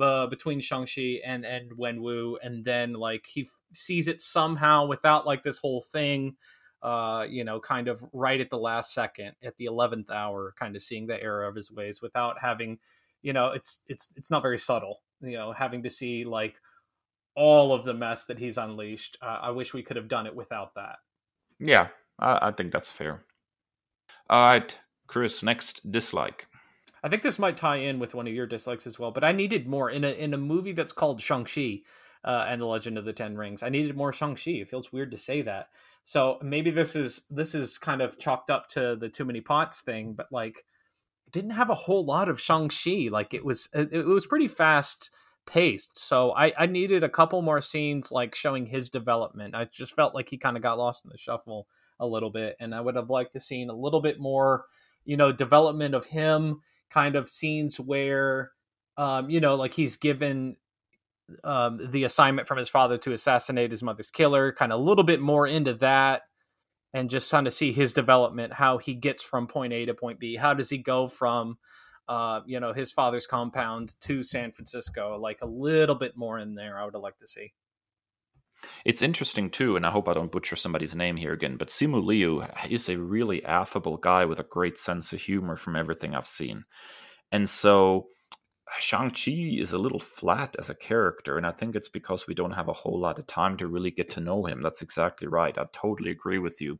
[0.00, 5.26] uh, between Shang-Chi and and Wenwu and then like he f- sees it somehow without
[5.26, 6.36] like this whole thing
[6.82, 10.76] uh you know kind of right at the last second at the 11th hour kind
[10.76, 12.78] of seeing the error of his ways without having
[13.22, 16.56] you know it's it's it's not very subtle you know having to see like
[17.36, 19.18] all of the mess that he's unleashed.
[19.20, 20.96] Uh, i wish we could have done it without that.
[21.58, 21.88] Yeah
[22.18, 23.24] I, I think that's fair.
[24.28, 24.76] All right
[25.06, 26.46] kris next dislike
[27.04, 29.32] I think this might tie in with one of your dislikes as well, but I
[29.32, 31.82] needed more in a in a movie that's called Shang Chi
[32.24, 33.62] uh, and the Legend of the Ten Rings.
[33.62, 34.52] I needed more Shang Chi.
[34.52, 35.68] It feels weird to say that.
[36.02, 39.82] So maybe this is this is kind of chalked up to the too many pots
[39.82, 40.64] thing, but like
[41.30, 43.08] didn't have a whole lot of Shang Chi.
[43.10, 45.10] Like it was it, it was pretty fast
[45.46, 45.98] paced.
[45.98, 49.54] So I, I needed a couple more scenes like showing his development.
[49.54, 51.66] I just felt like he kind of got lost in the shuffle
[52.00, 54.64] a little bit, and I would have liked to seen a little bit more,
[55.04, 56.62] you know, development of him
[56.94, 58.52] kind of scenes where
[58.96, 60.56] um, you know like he's given
[61.42, 65.04] um, the assignment from his father to assassinate his mother's killer kind of a little
[65.04, 66.22] bit more into that
[66.92, 70.20] and just kind of see his development how he gets from point a to point
[70.20, 70.36] b.
[70.36, 71.58] How does he go from
[72.08, 75.18] uh, you know his father's compound to san francisco?
[75.18, 77.52] Like a little bit more in there i would have liked to see
[78.84, 82.04] it's interesting too, and I hope I don't butcher somebody's name here again, but Simu
[82.04, 86.26] Liu is a really affable guy with a great sense of humor from everything I've
[86.26, 86.64] seen.
[87.32, 88.08] And so
[88.78, 92.52] Shang-Chi is a little flat as a character, and I think it's because we don't
[92.52, 94.62] have a whole lot of time to really get to know him.
[94.62, 95.56] That's exactly right.
[95.56, 96.78] I totally agree with you.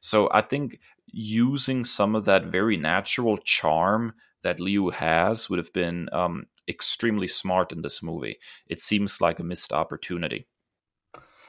[0.00, 5.72] So I think using some of that very natural charm that Liu has would have
[5.72, 8.38] been um, extremely smart in this movie.
[8.66, 10.48] It seems like a missed opportunity.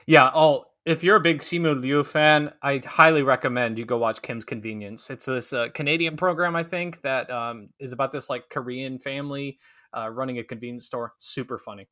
[0.06, 0.32] Yeah.
[0.34, 4.44] Oh, if you're a big Simu Liu fan, I highly recommend you go watch Kim's
[4.44, 5.10] Convenience.
[5.10, 9.60] It's this uh, Canadian program, I think, that um, is about this like Korean family
[9.98, 11.14] uh, running a convenience store.
[11.18, 11.88] Super funny.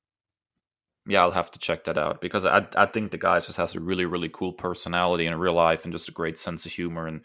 [1.07, 3.73] Yeah, I'll have to check that out because I I think the guy just has
[3.73, 7.07] a really really cool personality in real life and just a great sense of humor
[7.07, 7.21] and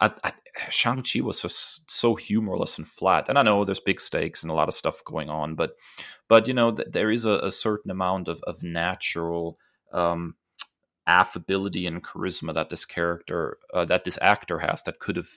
[0.00, 0.32] I, I,
[0.70, 3.28] Shang-Chi was just so humorless and flat.
[3.28, 5.76] And I know there's big stakes and a lot of stuff going on, but
[6.28, 9.58] but you know th- there is a, a, certain amount of of natural
[9.92, 10.34] um,
[11.06, 15.30] affability and charisma that this character uh, that this actor has that could have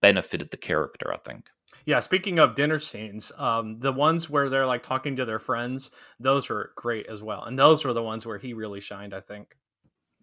[0.00, 1.12] benefited the character.
[1.12, 1.48] I think.
[1.86, 5.90] Yeah, speaking of dinner scenes, um, the ones where they're like talking to their friends,
[6.18, 9.14] those were great as well, and those were the ones where he really shined.
[9.14, 9.56] I think.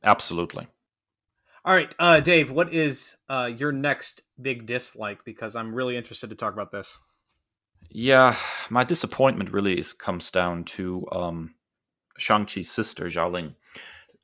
[0.04, 0.68] Absolutely.
[1.66, 5.26] All right, uh, Dave, what is uh, your next big dislike?
[5.26, 6.98] Because I'm really interested to talk about this.
[7.90, 8.38] Yeah,
[8.70, 11.56] my disappointment really is, comes down to um,
[12.18, 13.56] Shang-Chi's sister, Xialing.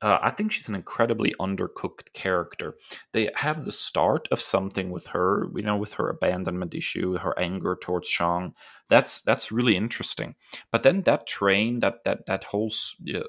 [0.02, 2.74] Uh, I think she's an incredibly undercooked character.
[3.12, 7.38] They have the start of something with her, you know, with her abandonment issue, her
[7.38, 8.54] anger towards Shang.
[8.90, 10.34] That's that's really interesting.
[10.70, 12.70] But then that train, that that that whole
[13.14, 13.20] uh,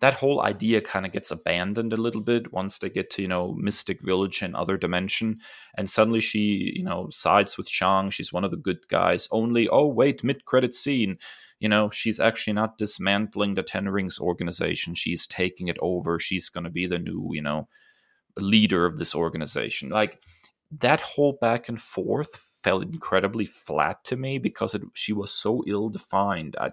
[0.00, 3.28] that whole idea kind of gets abandoned a little bit once they get to you
[3.28, 5.38] know mystic village and other dimension
[5.76, 9.68] and suddenly she you know sides with shang she's one of the good guys only
[9.68, 11.18] oh wait mid-credit scene
[11.60, 16.48] you know she's actually not dismantling the ten rings organization she's taking it over she's
[16.48, 17.68] going to be the new you know
[18.36, 20.20] leader of this organization like
[20.70, 25.62] that whole back and forth felt incredibly flat to me because it, she was so
[25.66, 26.56] ill defined.
[26.60, 26.70] I,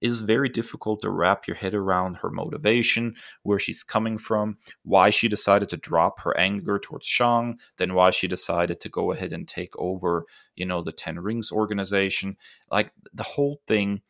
[0.00, 5.10] is very difficult to wrap your head around her motivation, where she's coming from, why
[5.10, 9.32] she decided to drop her anger towards Shang, then why she decided to go ahead
[9.32, 10.24] and take over,
[10.54, 12.36] you know, the Ten Rings organization.
[12.70, 14.02] Like the whole thing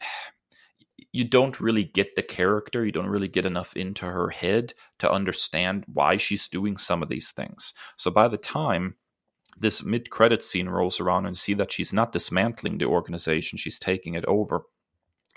[1.12, 5.10] you don't really get the character, you don't really get enough into her head to
[5.10, 7.72] understand why she's doing some of these things.
[7.96, 8.96] So by the time
[9.58, 13.58] this mid credit scene rolls around and you see that she's not dismantling the organization,
[13.58, 14.64] she's taking it over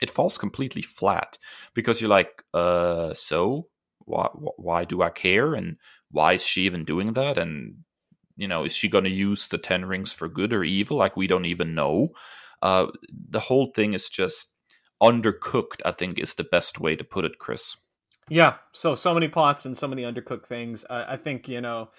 [0.02, 1.38] it falls completely flat
[1.74, 3.68] because you're like, uh, so
[4.06, 5.78] why why do I care and
[6.12, 7.76] why is she even doing that and
[8.38, 11.18] you know is she going to use the ten rings for good or evil like
[11.18, 12.10] we don't even know.
[12.62, 14.54] Uh, the whole thing is just
[15.02, 15.82] undercooked.
[15.86, 17.78] I think is the best way to put it, Kris.
[18.30, 18.56] Yeah.
[18.74, 20.86] So so many plots and so many undercooked things.
[20.90, 21.90] I, I think you know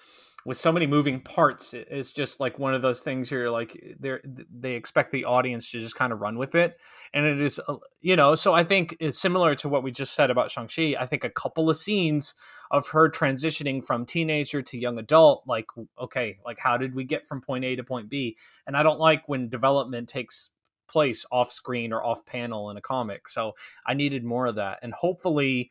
[0.45, 4.17] with so many moving parts it's just like one of those things you're like they
[4.51, 6.77] they expect the audience to just kind of run with it.
[7.13, 10.13] And it is uh, you know so i think it's similar to what we just
[10.13, 10.95] said about shang-chi.
[10.99, 12.33] I think a couple of scenes
[12.69, 15.67] of her transitioning from teenager to young adult like
[15.99, 18.37] okay like how did we get from point a to point b?
[18.65, 20.49] And i don't like when development takes
[20.89, 23.53] place off screen or off panel in a comic so
[23.85, 24.79] i needed more of that.
[24.81, 25.69] And hopefully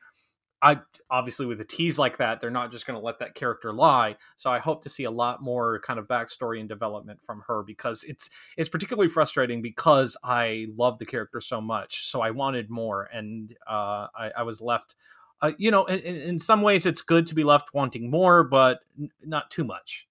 [0.63, 0.81] I
[1.11, 4.17] obviously with a tease like that, they're not just going to let that character lie.
[4.37, 7.63] So I hope to see a lot more kind of backstory and development from her
[7.63, 12.07] because it's it's particularly frustrating because I love the character so much.
[12.09, 14.95] So I wanted more, and uh, I, I was left.
[15.43, 18.81] Uh, you know, in, in some ways, it's good to be left wanting more, but
[19.25, 20.07] not too much.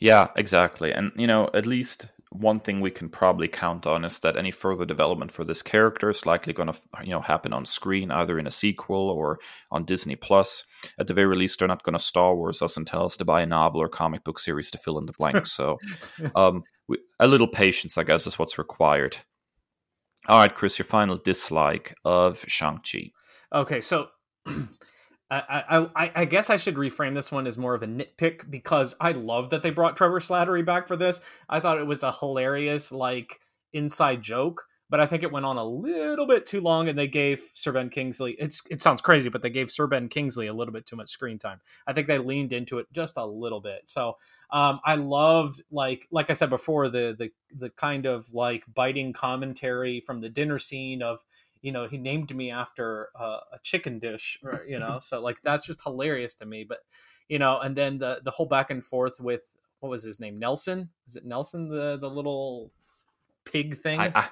[0.00, 0.92] Yeah, exactly.
[0.92, 4.52] And you know, at least one thing we can probably count on is that any
[4.52, 8.38] further development for this character is likely going to you know happen on screen either
[8.38, 9.38] in a sequel or
[9.70, 10.64] on disney plus.
[10.98, 13.24] At the very least they're not going to star wars us and tell us to
[13.24, 15.78] buy a novel or comic book series to fill in the blanks so
[16.36, 19.16] um, we, a little patience i guess is what's required.
[20.28, 23.10] All right kris your final dislike of shang-chi.
[23.52, 24.06] Okay so
[25.30, 28.96] I, I, I guess I should reframe this one as more of a nitpick because
[29.00, 31.20] I love that they brought Trevor Slattery back for this.
[31.48, 33.38] I thought it was a hilarious like
[33.72, 37.06] inside joke, but I think it went on a little bit too long, and they
[37.06, 38.32] gave Sir Ben Kingsley.
[38.40, 41.10] It's it sounds crazy, but they gave Sir Ben Kingsley a little bit too much
[41.10, 41.60] screen time.
[41.86, 43.82] I think they leaned into it just a little bit.
[43.84, 44.16] So
[44.50, 49.12] um, I loved like like I said before the the the kind of like biting
[49.12, 51.20] commentary from the dinner scene of
[51.62, 55.40] you know he named me after uh, a chicken dish or, you know so like
[55.42, 56.78] that's just hilarious to me but
[57.28, 59.42] you know and then the the whole back and forth with
[59.80, 60.90] what was his name nelson?
[61.06, 62.70] Is it nelson the the little
[63.44, 64.00] pig thing?
[64.00, 64.28] I i,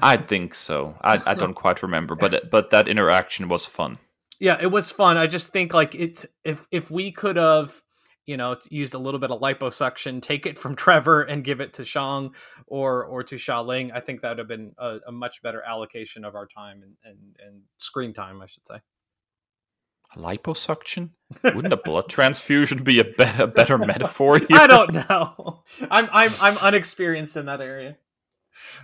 [0.00, 0.96] I think so.
[1.02, 3.98] I, I don't quite remember but but that interaction was fun.
[4.38, 5.16] Yeah it was fun.
[5.16, 7.82] I just think like it if if we could have
[8.26, 11.74] you know, used a little bit of liposuction, take it from Trevor and give it
[11.74, 12.30] to Shang
[12.66, 16.24] or or to Xialing, I think that would have been a, a, much better allocation
[16.24, 18.80] of our time and, and, and screen time, I should say.
[20.16, 21.10] Liposuction?
[21.42, 24.38] Wouldn't a blood transfusion be a, be- a better metaphor?
[24.38, 24.48] Here?
[24.52, 25.62] I don't know.
[25.90, 27.96] I'm I'm I'm unexperienced in that area.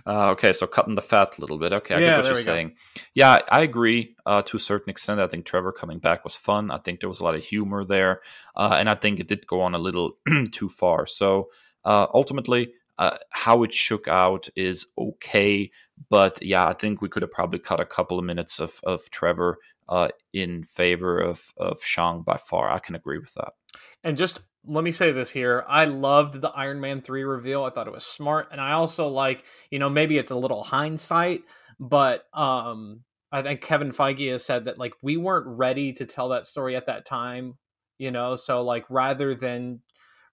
[0.05, 1.73] Uh, okay, so cutting the fat a little bit.
[1.73, 2.69] Okay, I yeah, get what you're saying.
[2.69, 3.01] Go.
[3.13, 5.19] Yeah, I agree uh, to a certain extent.
[5.19, 6.71] I think Trevor coming back was fun.
[6.71, 8.21] I think there was a lot of humor there,
[8.55, 10.17] uh, and I think it did go on a little
[10.51, 11.05] too far.
[11.05, 11.49] So
[11.85, 15.71] uh, ultimately, uh, how it shook out is okay,
[16.09, 19.09] but yeah, I think we could have probably cut a couple of minutes of of
[19.09, 19.57] Trevor
[19.87, 22.69] uh, in favor of of Shang by far.
[22.69, 23.53] I can agree with that.
[24.03, 25.63] And just let me say this here.
[25.67, 27.63] I loved the Iron Man 3 reveal.
[27.63, 28.49] I thought it was smart.
[28.51, 31.41] And I also like, you know, maybe it's a little hindsight,
[31.79, 36.29] but um I think Kevin Feige has said that like we weren't ready to tell
[36.29, 37.57] that story at that time,
[37.97, 39.81] you know, so like rather than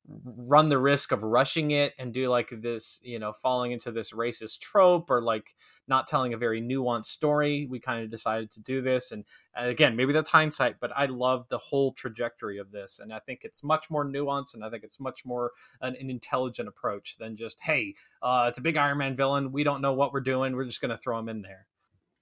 [0.09, 4.13] run the risk of rushing it and do like this, you know, falling into this
[4.13, 5.57] racist trope or like
[5.89, 7.67] not telling a very nuanced story.
[7.69, 9.11] We kind of decided to do this.
[9.11, 12.99] And, again, maybe that's hindsight, but I love the whole trajectory of this.
[12.99, 16.11] And I think it's much more nuanced and I think it's much more an, an
[16.11, 19.53] intelligent approach than just, hey, uh, it's a big Iron Man villain.
[19.53, 20.55] We don't know what we're doing.
[20.55, 21.67] We're just going to throw him in there.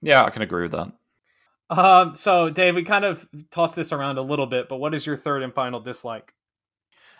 [0.01, 0.91] Yeah, I can agree with that.
[1.67, 5.07] Um, so Dave, we kind of tossed this around a little bit, but what is
[5.07, 6.34] your third and final dislike?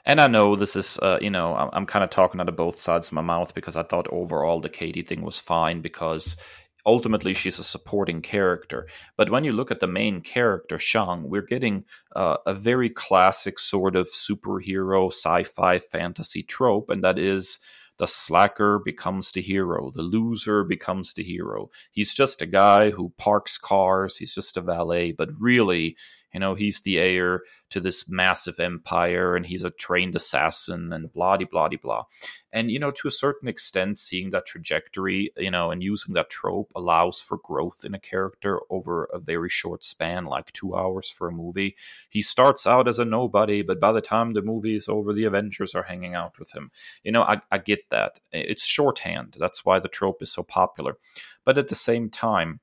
[0.05, 2.55] And I know this is, uh, you know, I'm, I'm kind of talking out of
[2.55, 6.37] both sides of my mouth because I thought overall the Katie thing was fine because
[6.85, 8.87] ultimately she's a supporting character.
[9.17, 11.85] But when you look at the main character, Shang, we're getting
[12.15, 17.59] uh, a very classic sort of superhero sci fi fantasy trope, and that is
[17.97, 21.69] the slacker becomes the hero, the loser becomes the hero.
[21.91, 25.95] He's just a guy who parks cars, he's just a valet, but really,
[26.35, 31.13] you know, he's the heir to this massive empire and he's a trained assassin and
[31.13, 32.03] blah, blah, blah, blah.
[32.51, 36.29] And, you know, to a certain extent, seeing that trajectory, you know, and using that
[36.29, 41.09] trope allows for growth in a character over a very short span, like two hours
[41.09, 41.77] for a movie.
[42.09, 45.23] He starts out as a nobody, but by the time the movie is over, the
[45.23, 46.69] Avengers are hanging out with him.
[47.05, 48.19] You know, I, I get that.
[48.33, 49.37] It's shorthand.
[49.39, 50.97] That's why the trope is so popular.
[51.45, 52.59] But at the same time,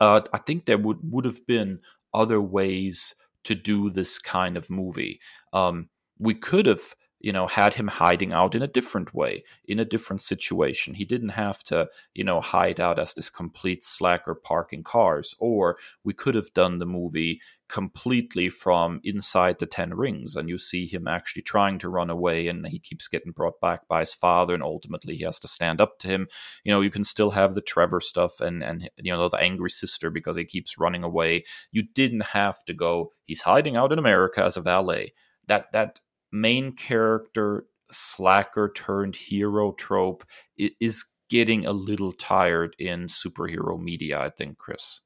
[0.00, 1.80] uh, I think there would would have been
[2.14, 5.20] other ways to do this kind of movie.
[5.52, 5.88] Um,
[6.18, 6.94] we could have
[7.24, 10.92] you know had him hiding out in a different way in a different situation.
[10.92, 15.78] He didn't have to you know hide out as this complete slacker parking cars or
[16.04, 20.86] we could have done the movie completely from inside the 10 rings and you see
[20.86, 24.52] him actually trying to run away and he keeps getting brought back by his father
[24.52, 26.28] and ultimately he has to stand up to him.
[26.62, 29.70] You know you can still have the trevor stuff and and you know the angry
[29.70, 31.44] sister because he keeps running away.
[31.72, 33.12] You didn't have to go.
[33.24, 35.14] He's hiding out in america as a valet.
[35.46, 36.00] That that
[36.34, 40.24] main character slacker turned hero trope
[40.56, 45.00] is getting a little tired in superhero media i think kris.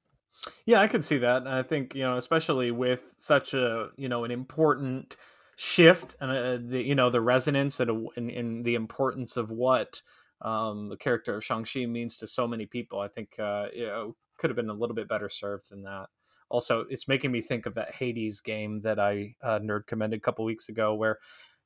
[0.64, 1.47] Yeah i could see that.
[1.47, 5.16] I think you know especially with such a you know an important
[5.57, 10.01] shift and uh, the you know the resonance and, the importance of what
[10.41, 14.16] um, the character of shang-chi means to so many people i think uh, you know,
[14.39, 16.07] could have been a little bit better served than that
[16.51, 20.22] also it's making me think of that Hades game that I uh, nerd commended a
[20.22, 21.18] couple weeks ago, where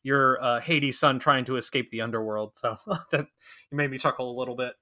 [0.03, 2.57] you're uh, Hades' son trying to escape the underworld.
[2.57, 2.77] So
[3.13, 3.27] that
[3.71, 4.75] made me chuckle a little bit.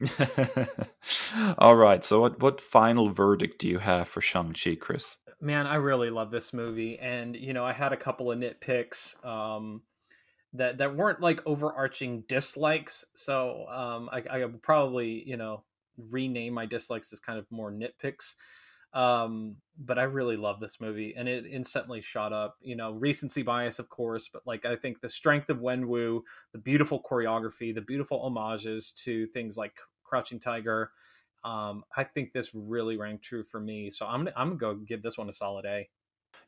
[1.58, 2.04] All right.
[2.04, 5.16] So, what what final verdict do you have for Shang Chi, Kris?
[5.40, 9.24] Man, I really love this movie, and you know, I had a couple of nitpicks
[9.24, 9.82] um,
[10.52, 13.04] that that weren't like overarching dislikes.
[13.14, 15.64] So, um, I, I would probably you know
[16.10, 18.34] rename my dislikes as kind of more nitpicks.
[18.94, 22.56] Um, but I really love this movie, and it instantly shot up.
[22.60, 26.22] You know, recency bias, of course, but like I think the strength of Wenwu,
[26.52, 29.74] the beautiful choreography, the beautiful homages to things like
[30.04, 30.90] Crouching Tiger.
[31.44, 33.90] Um, I think this really rang true for me.
[33.90, 35.88] So I'm I'm gonna go give this one a solid A.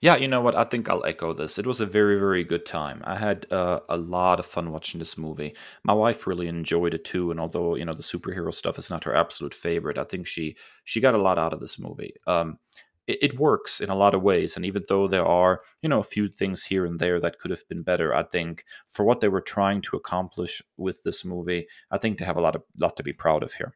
[0.03, 0.55] Yeah, you know what?
[0.57, 1.59] I think I'll echo this.
[1.59, 3.03] It was a very, very good time.
[3.05, 5.55] I had uh, a lot of fun watching this movie.
[5.85, 9.05] My wife really enjoyed it too, and although you know the superhero stuff is not
[9.05, 12.15] her absolute favorite, I think she she got a lot out of this movie.
[12.27, 12.59] Um,
[13.07, 16.01] it, it works in a lot of ways, and even though there are you know
[16.01, 19.21] a few things here and there that could have been better, I think for what
[19.21, 22.63] they were trying to accomplish with this movie, I think they have a lot of
[22.79, 23.75] lot to be proud of here.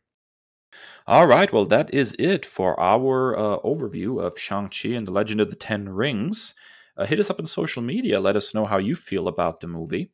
[1.07, 5.41] All right, well, that is it for our uh, overview of Shang-Chi and the Legend
[5.41, 6.55] of the Ten Rings.
[6.97, 8.21] Uh, hit us up on social media.
[8.21, 10.13] Let us know how you feel about the movie.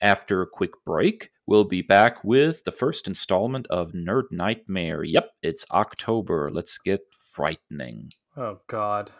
[0.00, 5.04] After a quick break, we'll be back with the first installment of Nerd Nightmare.
[5.04, 6.50] Yep, it's October.
[6.52, 8.10] Let's get frightening.
[8.36, 9.12] Oh, God.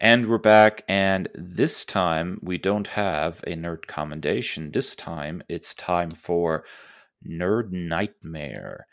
[0.00, 4.70] And we're back, and this time we don't have a nerd commendation.
[4.70, 6.64] This time it's time for
[7.28, 8.86] Nerd Nightmare.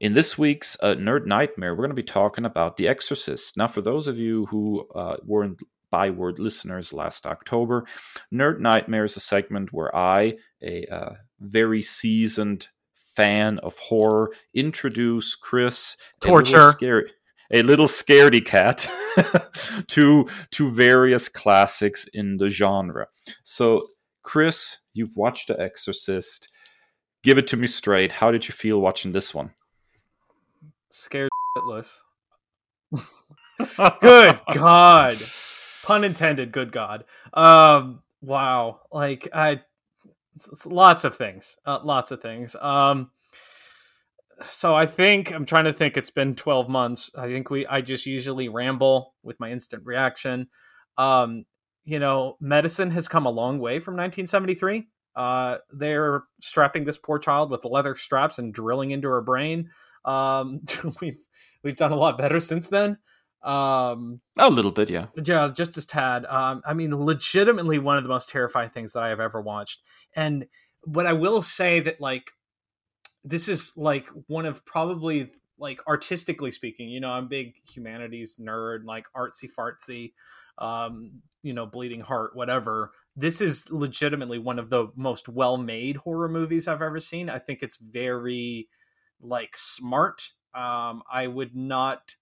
[0.00, 3.56] In this week's uh, Nerd Nightmare, we're going to be talking about The Exorcist.
[3.56, 5.60] Now, for those of you who uh, weren't
[5.92, 7.86] Byword listeners last October,
[8.34, 12.66] Nerd Nightmare is a segment where I, a uh, very seasoned
[13.16, 15.96] fan of horror, introduce Kris.
[16.20, 16.72] Torture.
[16.72, 17.10] Scary,
[17.50, 18.88] a little scaredy cat
[19.88, 23.06] to to various classics in the genre.
[23.44, 23.86] So,
[24.22, 26.52] Kris, you've watched The Exorcist.
[27.22, 28.12] Give it to me straight.
[28.12, 29.52] How did you feel watching this one?
[30.90, 32.00] Scared shitless.
[34.00, 35.18] good God.
[35.82, 37.04] Pun intended, good God.
[37.34, 38.80] Um wow.
[38.92, 39.62] Like I
[40.64, 41.56] lots of things.
[41.64, 42.54] Uh, lots of things.
[42.56, 43.10] Um
[44.48, 47.10] so I think I'm trying to think it's been 12 months.
[47.16, 50.48] I think we I just usually ramble with my instant reaction.
[50.98, 51.44] Um
[51.84, 54.88] you know, medicine has come a long way from 1973.
[55.14, 59.70] Uh they're strapping this poor child with leather straps and drilling into her brain.
[60.04, 60.60] Um
[61.00, 61.24] we've
[61.62, 62.98] we've done a lot better since then.
[63.46, 65.06] Um a little bit, yeah.
[65.22, 66.26] Yeah, just as tad.
[66.26, 69.80] Um I mean legitimately one of the most terrifying things that I have ever watched.
[70.14, 70.46] And
[70.86, 72.30] but I will say that like
[73.24, 78.84] this is like one of probably like artistically speaking, you know, I'm big humanities nerd,
[78.84, 80.12] like artsy fartsy,
[80.58, 82.92] um, you know, bleeding heart, whatever.
[83.16, 87.30] This is legitimately one of the most well made horror movies I've ever seen.
[87.30, 88.68] I think it's very
[89.20, 90.32] like smart.
[90.54, 92.14] Um, I would not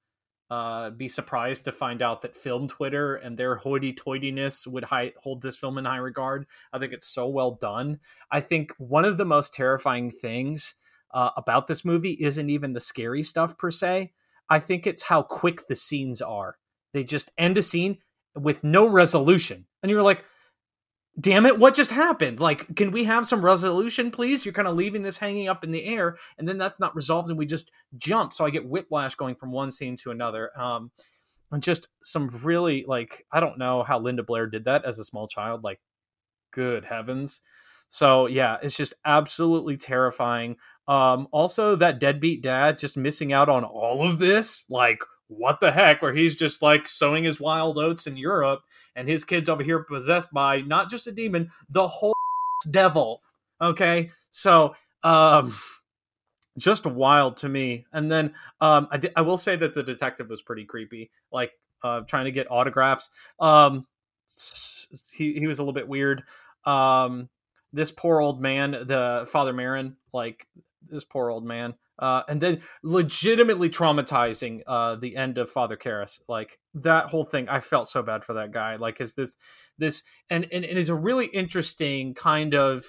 [0.51, 5.43] uh, be surprised to find out that film Twitter and their hoity-toityness would high, hold
[5.43, 6.47] this film in high regard.
[6.73, 8.01] I think it's so well done.
[8.31, 10.75] I think one of the most terrifying things
[11.13, 14.13] uh, about this movie isn't even the scary stuff per se.
[14.51, 16.59] I think it's how quick the scenes are.
[16.93, 17.99] They just end a scene
[18.37, 19.67] with no resolution.
[19.83, 20.25] And you're like,
[21.19, 22.41] damn it, what just happened?
[22.41, 24.45] Like, can we have some resolution, please?
[24.45, 27.29] You're kind of leaving this hanging up in the air, and then that's not resolved,
[27.29, 28.33] and we just jump.
[28.33, 30.51] So I get whiplash going from one scene to another.
[30.59, 30.91] Um,
[31.51, 35.05] and just some really, like, I don't know how Linda Blair did that as a
[35.05, 35.63] small child.
[35.63, 35.81] Like,
[36.51, 37.41] good heavens.
[37.89, 40.57] So yeah, it's just absolutely terrifying.
[40.89, 44.99] Um, also, that deadbeat dad just missing out on all of this, like
[45.29, 46.03] what the heck?
[46.03, 48.63] Where he's just like sowing his wild oats in Europe,
[48.97, 52.15] and his kids over here possessed by not just a demon, the whole
[52.71, 53.23] devil.
[53.61, 55.55] Okay, so um,
[56.59, 57.85] just wild to me.
[57.93, 61.53] And then um, I, di- I will say that the detective was pretty creepy, like
[61.83, 63.11] uh, trying to get autographs.
[63.41, 63.87] Um,
[65.13, 66.23] he he was a little bit weird.
[66.65, 67.29] Um,
[67.73, 70.47] this poor old man, the Father Merrin, like
[70.89, 71.75] this poor old man.
[71.99, 76.21] Uh, and then legitimately traumatizing uh, the end of Father Karras.
[76.29, 78.77] Like that whole thing, I felt so bad for that guy.
[78.77, 79.37] Like, is this
[79.79, 82.85] this and and it is a really interesting kind of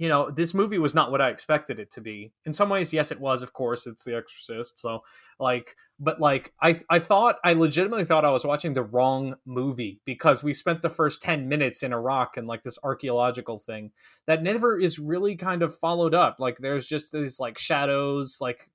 [0.00, 2.32] you know, this movie was not what I expected it to be.
[2.46, 3.42] In some ways, yes, it was.
[3.42, 4.78] Of course, it's The Exorcist.
[4.78, 5.00] So,
[5.38, 10.00] like, but like, I I thought I legitimately thought I was watching the wrong movie
[10.06, 13.90] because we spent the first ten minutes in Iraq and like this archaeological thing
[14.26, 16.36] that never is really kind of followed up.
[16.38, 18.70] Like, there's just these like shadows, like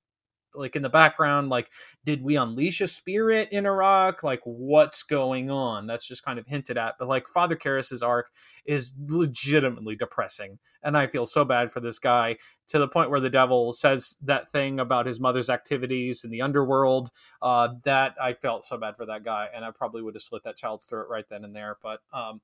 [0.56, 1.70] like in the background like
[2.04, 4.22] did we unleash a spirit in iraq?
[4.22, 5.86] Like what's going on?
[5.86, 8.30] That's just kind of hinted at but like father Karras's arc
[8.66, 12.36] is legitimately depressing and i feel so bad for this guy
[12.68, 16.42] to the point where the devil says that thing about his mother's activities in the
[16.42, 17.10] underworld
[17.42, 20.42] uh, that i felt so bad for that guy and i probably would have slit
[20.44, 22.40] that child's throat right then and there but um,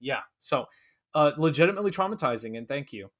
[0.00, 0.66] yeah so
[1.14, 3.10] uh, legitimately traumatizing and thank you.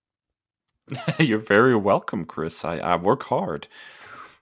[1.19, 2.65] You're very welcome kris.
[2.65, 3.69] I, I work hard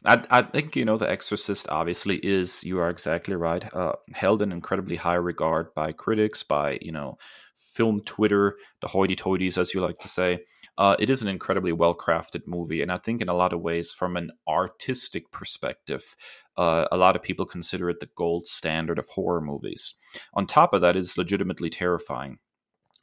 [0.05, 4.43] I, I think you know the Exorcist obviously is you are exactly right uh, held
[4.43, 7.19] in incredibly high regard by critics by you know
[7.57, 10.45] film Twitter the hoity-toities as you like to say
[10.77, 13.61] uh, it is an incredibly well crafted movie and I think in a lot of
[13.61, 16.15] ways from an artistic perspective
[16.57, 19.95] uh, a lot of people consider it the gold standard of horror movies
[20.35, 22.39] on top of that is legitimately terrifying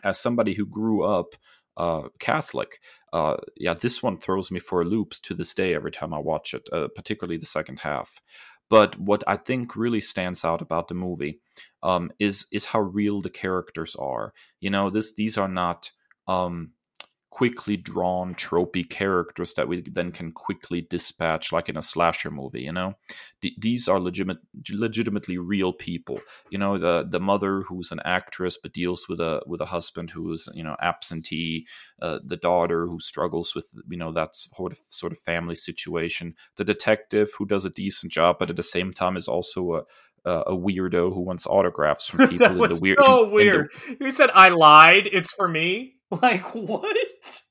[0.04, 1.36] as somebody who grew up
[1.78, 2.80] uh, Catholic.
[3.14, 6.54] Uh, yeah, this one throws me for loops to this day every time I watch
[6.54, 8.22] it, uh, particularly the second half.
[8.70, 11.42] But what I think really stands out about the movie
[11.84, 14.34] um, is is how real the characters are.
[14.62, 15.92] You know, this these are not
[16.28, 16.72] um,
[17.32, 22.62] quickly drawn tropey characters that we then can quickly dispatch like in a slasher movie
[22.62, 22.94] you know
[23.42, 26.20] D- these are legitimate legitimately real people
[26.50, 30.12] you know the the mother who's an actress but deals with a with a husband
[30.12, 31.66] who's you know absentee
[32.02, 36.36] uh, the daughter who struggles with you know that sort of sort of family situation
[36.58, 39.82] the detective who does a decent job but at the same time is also a
[40.24, 42.98] uh, a weirdo who wants autographs from people that was in the weird.
[43.00, 43.70] So in, weird.
[43.88, 44.06] In the...
[44.06, 45.10] He said, "I lied.
[45.12, 47.42] It's for me." Like what?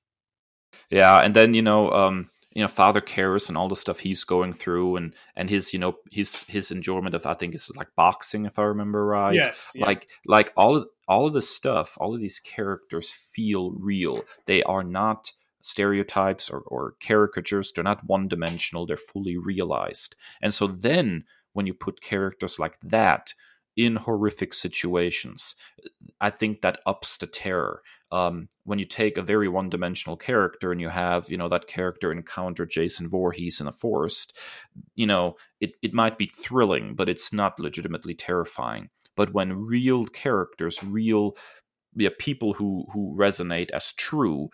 [0.91, 4.25] Yeah, and then you know, um, you know, Father Karras and all the stuff he's
[4.25, 7.89] going through, and and his you know his his enjoyment of I think it's like
[7.97, 9.35] boxing, if I remember right.
[9.35, 9.73] Yes.
[9.75, 9.87] yes.
[9.87, 14.25] Like like all of, all of this stuff, all of these characters feel real.
[14.47, 15.33] They are not
[15.63, 17.73] stereotypes or, or caricatures.
[17.73, 18.87] They're not one dimensional.
[18.87, 20.17] They're fully realized.
[20.43, 23.35] And so then when you put characters like that
[23.81, 25.55] in horrific situations.
[26.21, 27.81] I think that ups the terror.
[28.13, 31.67] Um, when you take a very one dimensional character and you have, you know, that
[31.67, 34.37] character encounter Jason Voorhees in a forest,
[34.97, 38.91] you know, it, it might be thrilling, but it's not legitimately terrifying.
[39.17, 41.37] But when real characters, real
[41.97, 44.51] yeah, people who who resonate as true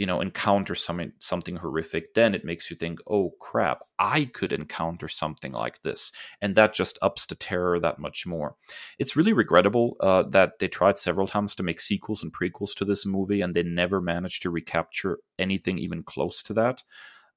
[0.00, 4.52] you know encounter something something horrific then it makes you think oh crap i could
[4.52, 8.56] encounter something like this and that just ups the terror that much more.
[8.98, 12.84] It's really regrettable uh, that they tried several times to make sequels and prequels to
[12.84, 16.82] this movie and they never managed to recapture anything even close to that.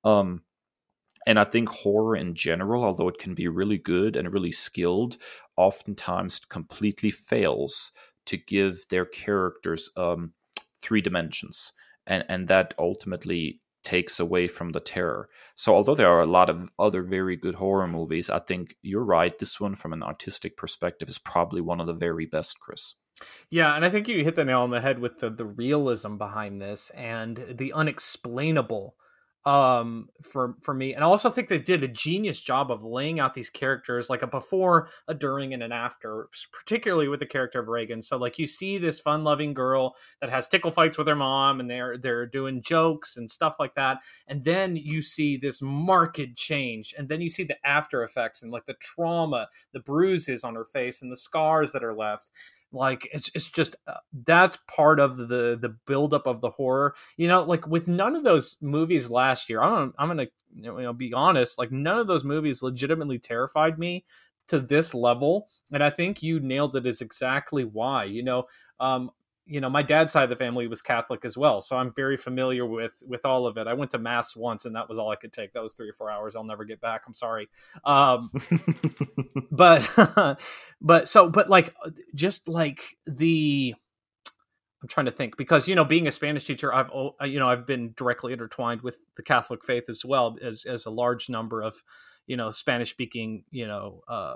[0.04, 0.44] Um,
[1.26, 5.18] and I think horror in general, although it can be really good and really skilled,
[5.56, 7.92] oftentimes completely fails
[8.26, 10.34] to give their characters um,
[10.82, 11.72] three dimensions
[12.08, 15.30] and and that ultimately takes away from the terror.
[15.56, 19.04] So although there are a lot of other very good horror movies, I think you're
[19.04, 19.38] right.
[19.38, 22.96] This one, from an artistic perspective, is probably one of the very best, Kris.
[23.50, 26.18] Yeah, and I think you hit the nail on the head with the the realism
[26.18, 28.96] behind this and the unexplainable
[29.46, 30.94] um for for me.
[30.94, 34.22] And i also think they did a genius job of laying out these characters like
[34.22, 38.02] a before a during and an after particularly with the character of regan.
[38.02, 41.60] So like you see this fun loving girl that has tickle fights with her mom
[41.60, 44.00] and they're they're doing jokes and stuff like that.
[44.28, 46.94] And then you see this marked change.
[46.98, 50.66] And then you see the after effects and like the trauma the bruises on her
[50.66, 52.30] face and the scars that are left
[52.74, 53.94] like it's it's just uh,
[54.26, 58.24] that's part of the the buildup of the horror you know like with none of
[58.24, 62.24] those movies last year i'm i'm gonna you know be honest like none of those
[62.24, 64.04] movies legitimately terrified me
[64.48, 68.46] to this level and i think you nailed it as exactly why you know
[68.80, 69.12] um
[69.46, 72.18] you know my dad's side of the family was catholic as well so i'm very
[72.18, 73.68] familiar with with all of it.
[73.68, 75.54] I went to mass once and that was all i could take.
[75.54, 76.36] That was three or four hours.
[76.36, 77.04] I'll never get back.
[77.06, 77.50] I'm sorry.
[77.84, 78.32] Um
[79.52, 80.40] but
[80.82, 81.74] but so but like
[82.16, 83.74] just like the
[84.82, 86.90] i'm trying to think because you know being a spanish teacher i've
[87.26, 90.92] you know i've been directly intertwined with the catholic faith as well as as a
[90.92, 91.84] large number of
[92.28, 94.36] you know spanish speaking you know uh,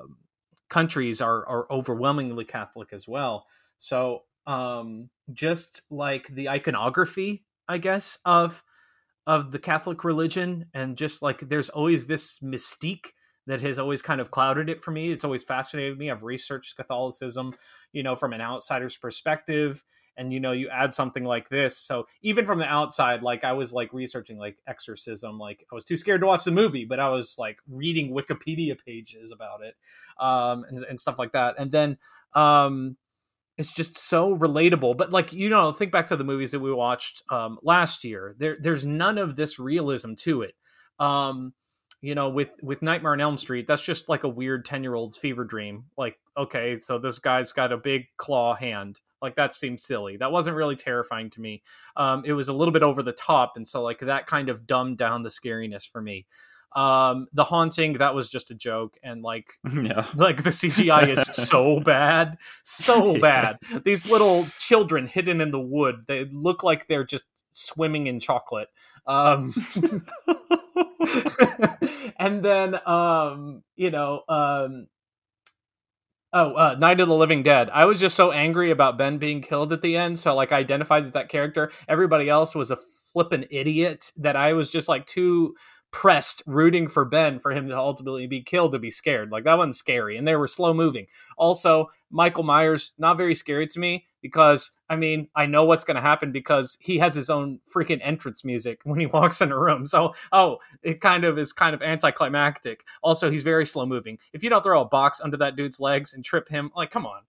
[0.70, 3.46] countries are are overwhelmingly catholic as well.
[3.78, 8.64] So um, just like the iconography, I guess, of
[9.28, 13.08] of the Catholic religion, and just like there's always this mystique
[13.46, 15.12] that has always kind of clouded it for me.
[15.12, 16.10] It's always fascinated me.
[16.10, 17.54] I've researched Catholicism,
[17.94, 19.84] you know, from an outsider's perspective.
[20.20, 21.78] And you know, you add something like this.
[21.78, 25.86] So even from the outside, like I was like researching like exorcism, like I was
[25.86, 29.76] too scared to watch the movie, but I was like reading Wikipedia pages about it,
[30.20, 31.56] um, and, and stuff like that.
[31.60, 31.98] And then
[32.34, 32.98] um
[33.58, 34.98] it's just so relatable.
[34.98, 38.36] But like you know, think back to the movies that we watched um, last year.
[38.38, 40.56] There, there's none of this realism to it.
[41.00, 41.54] Um,
[42.02, 44.94] you know, with with Nightmare on Elm Street, that's just like a weird ten year
[44.94, 45.86] old's fever dream.
[45.98, 49.00] Like, okay, so this guy's got a big claw hand.
[49.20, 50.18] Like that seems silly.
[50.18, 51.64] That wasn't really terrifying to me.
[51.96, 54.68] Um, it was a little bit over the top, and so like that kind of
[54.68, 56.28] dumbed down the scariness for me
[56.78, 61.24] um the haunting that was just a joke and like yeah like the cgi is
[61.34, 67.04] so bad so bad these little children hidden in the wood they look like they're
[67.04, 68.68] just swimming in chocolate
[69.08, 69.52] um
[72.20, 74.88] and then um you know um
[76.34, 77.70] Oh, uh, Night of the Living Dead.
[77.72, 80.58] I was just so angry about Ben being killed at the end, so like I
[80.58, 81.72] identified with that character.
[81.88, 82.78] Everybody else was a
[83.14, 85.56] flippin' idiot that I was just like too
[85.92, 89.32] pressed rooting for Ben for him to ultimately be killed to be scared.
[89.32, 90.18] Like that wasn't scary.
[90.18, 91.08] And they were slow moving.
[91.38, 95.96] Also, Michael Myers, not very scary to me because I mean, I know what's going
[95.96, 99.60] to happen because he has his own freaking entrance music when he walks in a
[99.60, 99.86] room.
[99.86, 102.84] So, oh, it kind of is kind of anticlimactic.
[103.02, 104.20] Also, he's very slow moving.
[104.34, 107.06] If you don't throw a box under that dude's legs and trip him, like, come
[107.06, 107.22] on.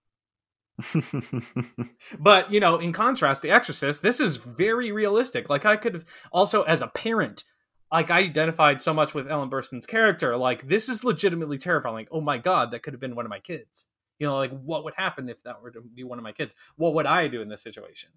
[2.20, 5.48] but you know, in contrast, The Exorcist, this is very realistic.
[5.50, 7.44] Like I could have also, as a parent,
[7.91, 10.36] like I identified so much with Ellen Burstyn's character.
[10.36, 11.95] Like this is legitimately terrifying.
[11.95, 13.89] Like, oh my god, that could have been one of my kids.
[14.18, 16.55] You know, like what would happen if that were to be one of my kids?
[16.76, 18.11] What would I do in this situation?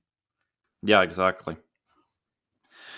[0.84, 1.57] Yeah, exactly.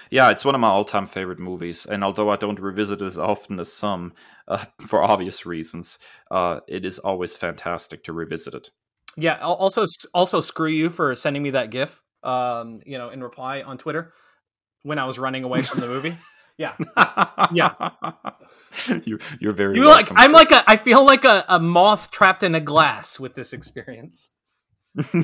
[0.10, 3.18] Yeah, it's one of my all-time favorite movies, and although I don't revisit it as
[3.18, 4.14] often as some,
[4.48, 5.98] uh, for obvious reasons,
[6.30, 8.70] uh, it is always fantastic to revisit it.
[9.18, 9.40] Yeah.
[9.40, 12.02] Also, also screw you for sending me that GIF.
[12.24, 14.14] Um, you know, in reply on Twitter
[14.84, 16.18] when I was running away from the movie.
[16.58, 16.76] Yeah,
[17.52, 17.74] yeah.
[19.06, 19.76] you're, you're very.
[19.76, 20.10] You like?
[20.16, 20.64] I'm like a.
[20.68, 24.34] I feel like a, a moth trapped in a glass with this experience.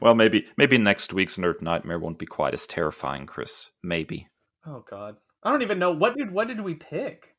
[0.00, 3.70] well, maybe maybe next week's Nerd Nightmare won't be quite as terrifying, Kris.
[3.82, 4.28] Maybe.
[4.66, 7.34] Oh God, I don't even know what did what did we pick.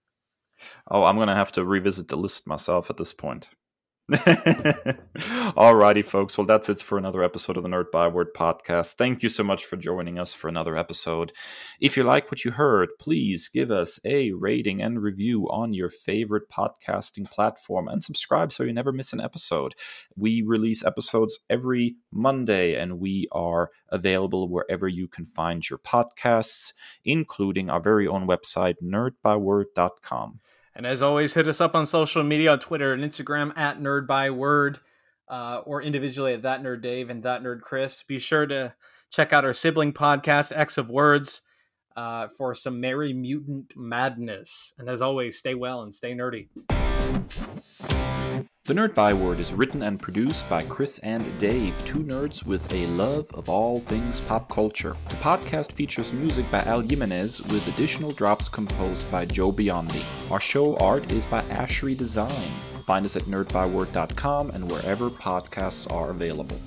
[0.90, 3.50] Oh, I'm gonna have to revisit the list myself at this point.
[5.56, 6.36] Alrighty, folks.
[6.36, 8.94] Well, that's it for another episode of the Nerd Byword podcast.
[8.96, 11.32] Thank you so much for joining us for another episode.
[11.80, 15.92] If you like what you heard, please give us a rating and review on your
[15.92, 19.76] favorite podcasting platform and subscribe so you never miss an episode.
[20.16, 26.74] We release episodes every Monday and we are available wherever you can find your podcasts,
[27.06, 30.40] including our very own website, nerdbyword.com.
[30.80, 34.08] And as always, hit us up on social media on Twitter and Instagram at Nerd
[34.08, 34.80] by Word,
[35.28, 38.02] uh, or individually at That Nerd Dave and That Nerd Kris.
[38.02, 38.74] Be sure to
[39.12, 41.42] check out our sibling podcast, X of Words,
[41.98, 44.74] uh, for some merry mutant madness.
[44.78, 46.48] And as always, stay well and stay nerdy.
[48.70, 52.86] The Nerd Byword is written and produced by Kris and Dave, two nerds with a
[52.86, 54.96] love of all things pop culture.
[55.08, 60.32] The podcast features music by Al Jimenez with additional drops composed by Joe Biondi.
[60.32, 62.30] Our show art is by Ashery Design.
[62.86, 66.60] Find us at nerdbyword.com and wherever podcasts are available.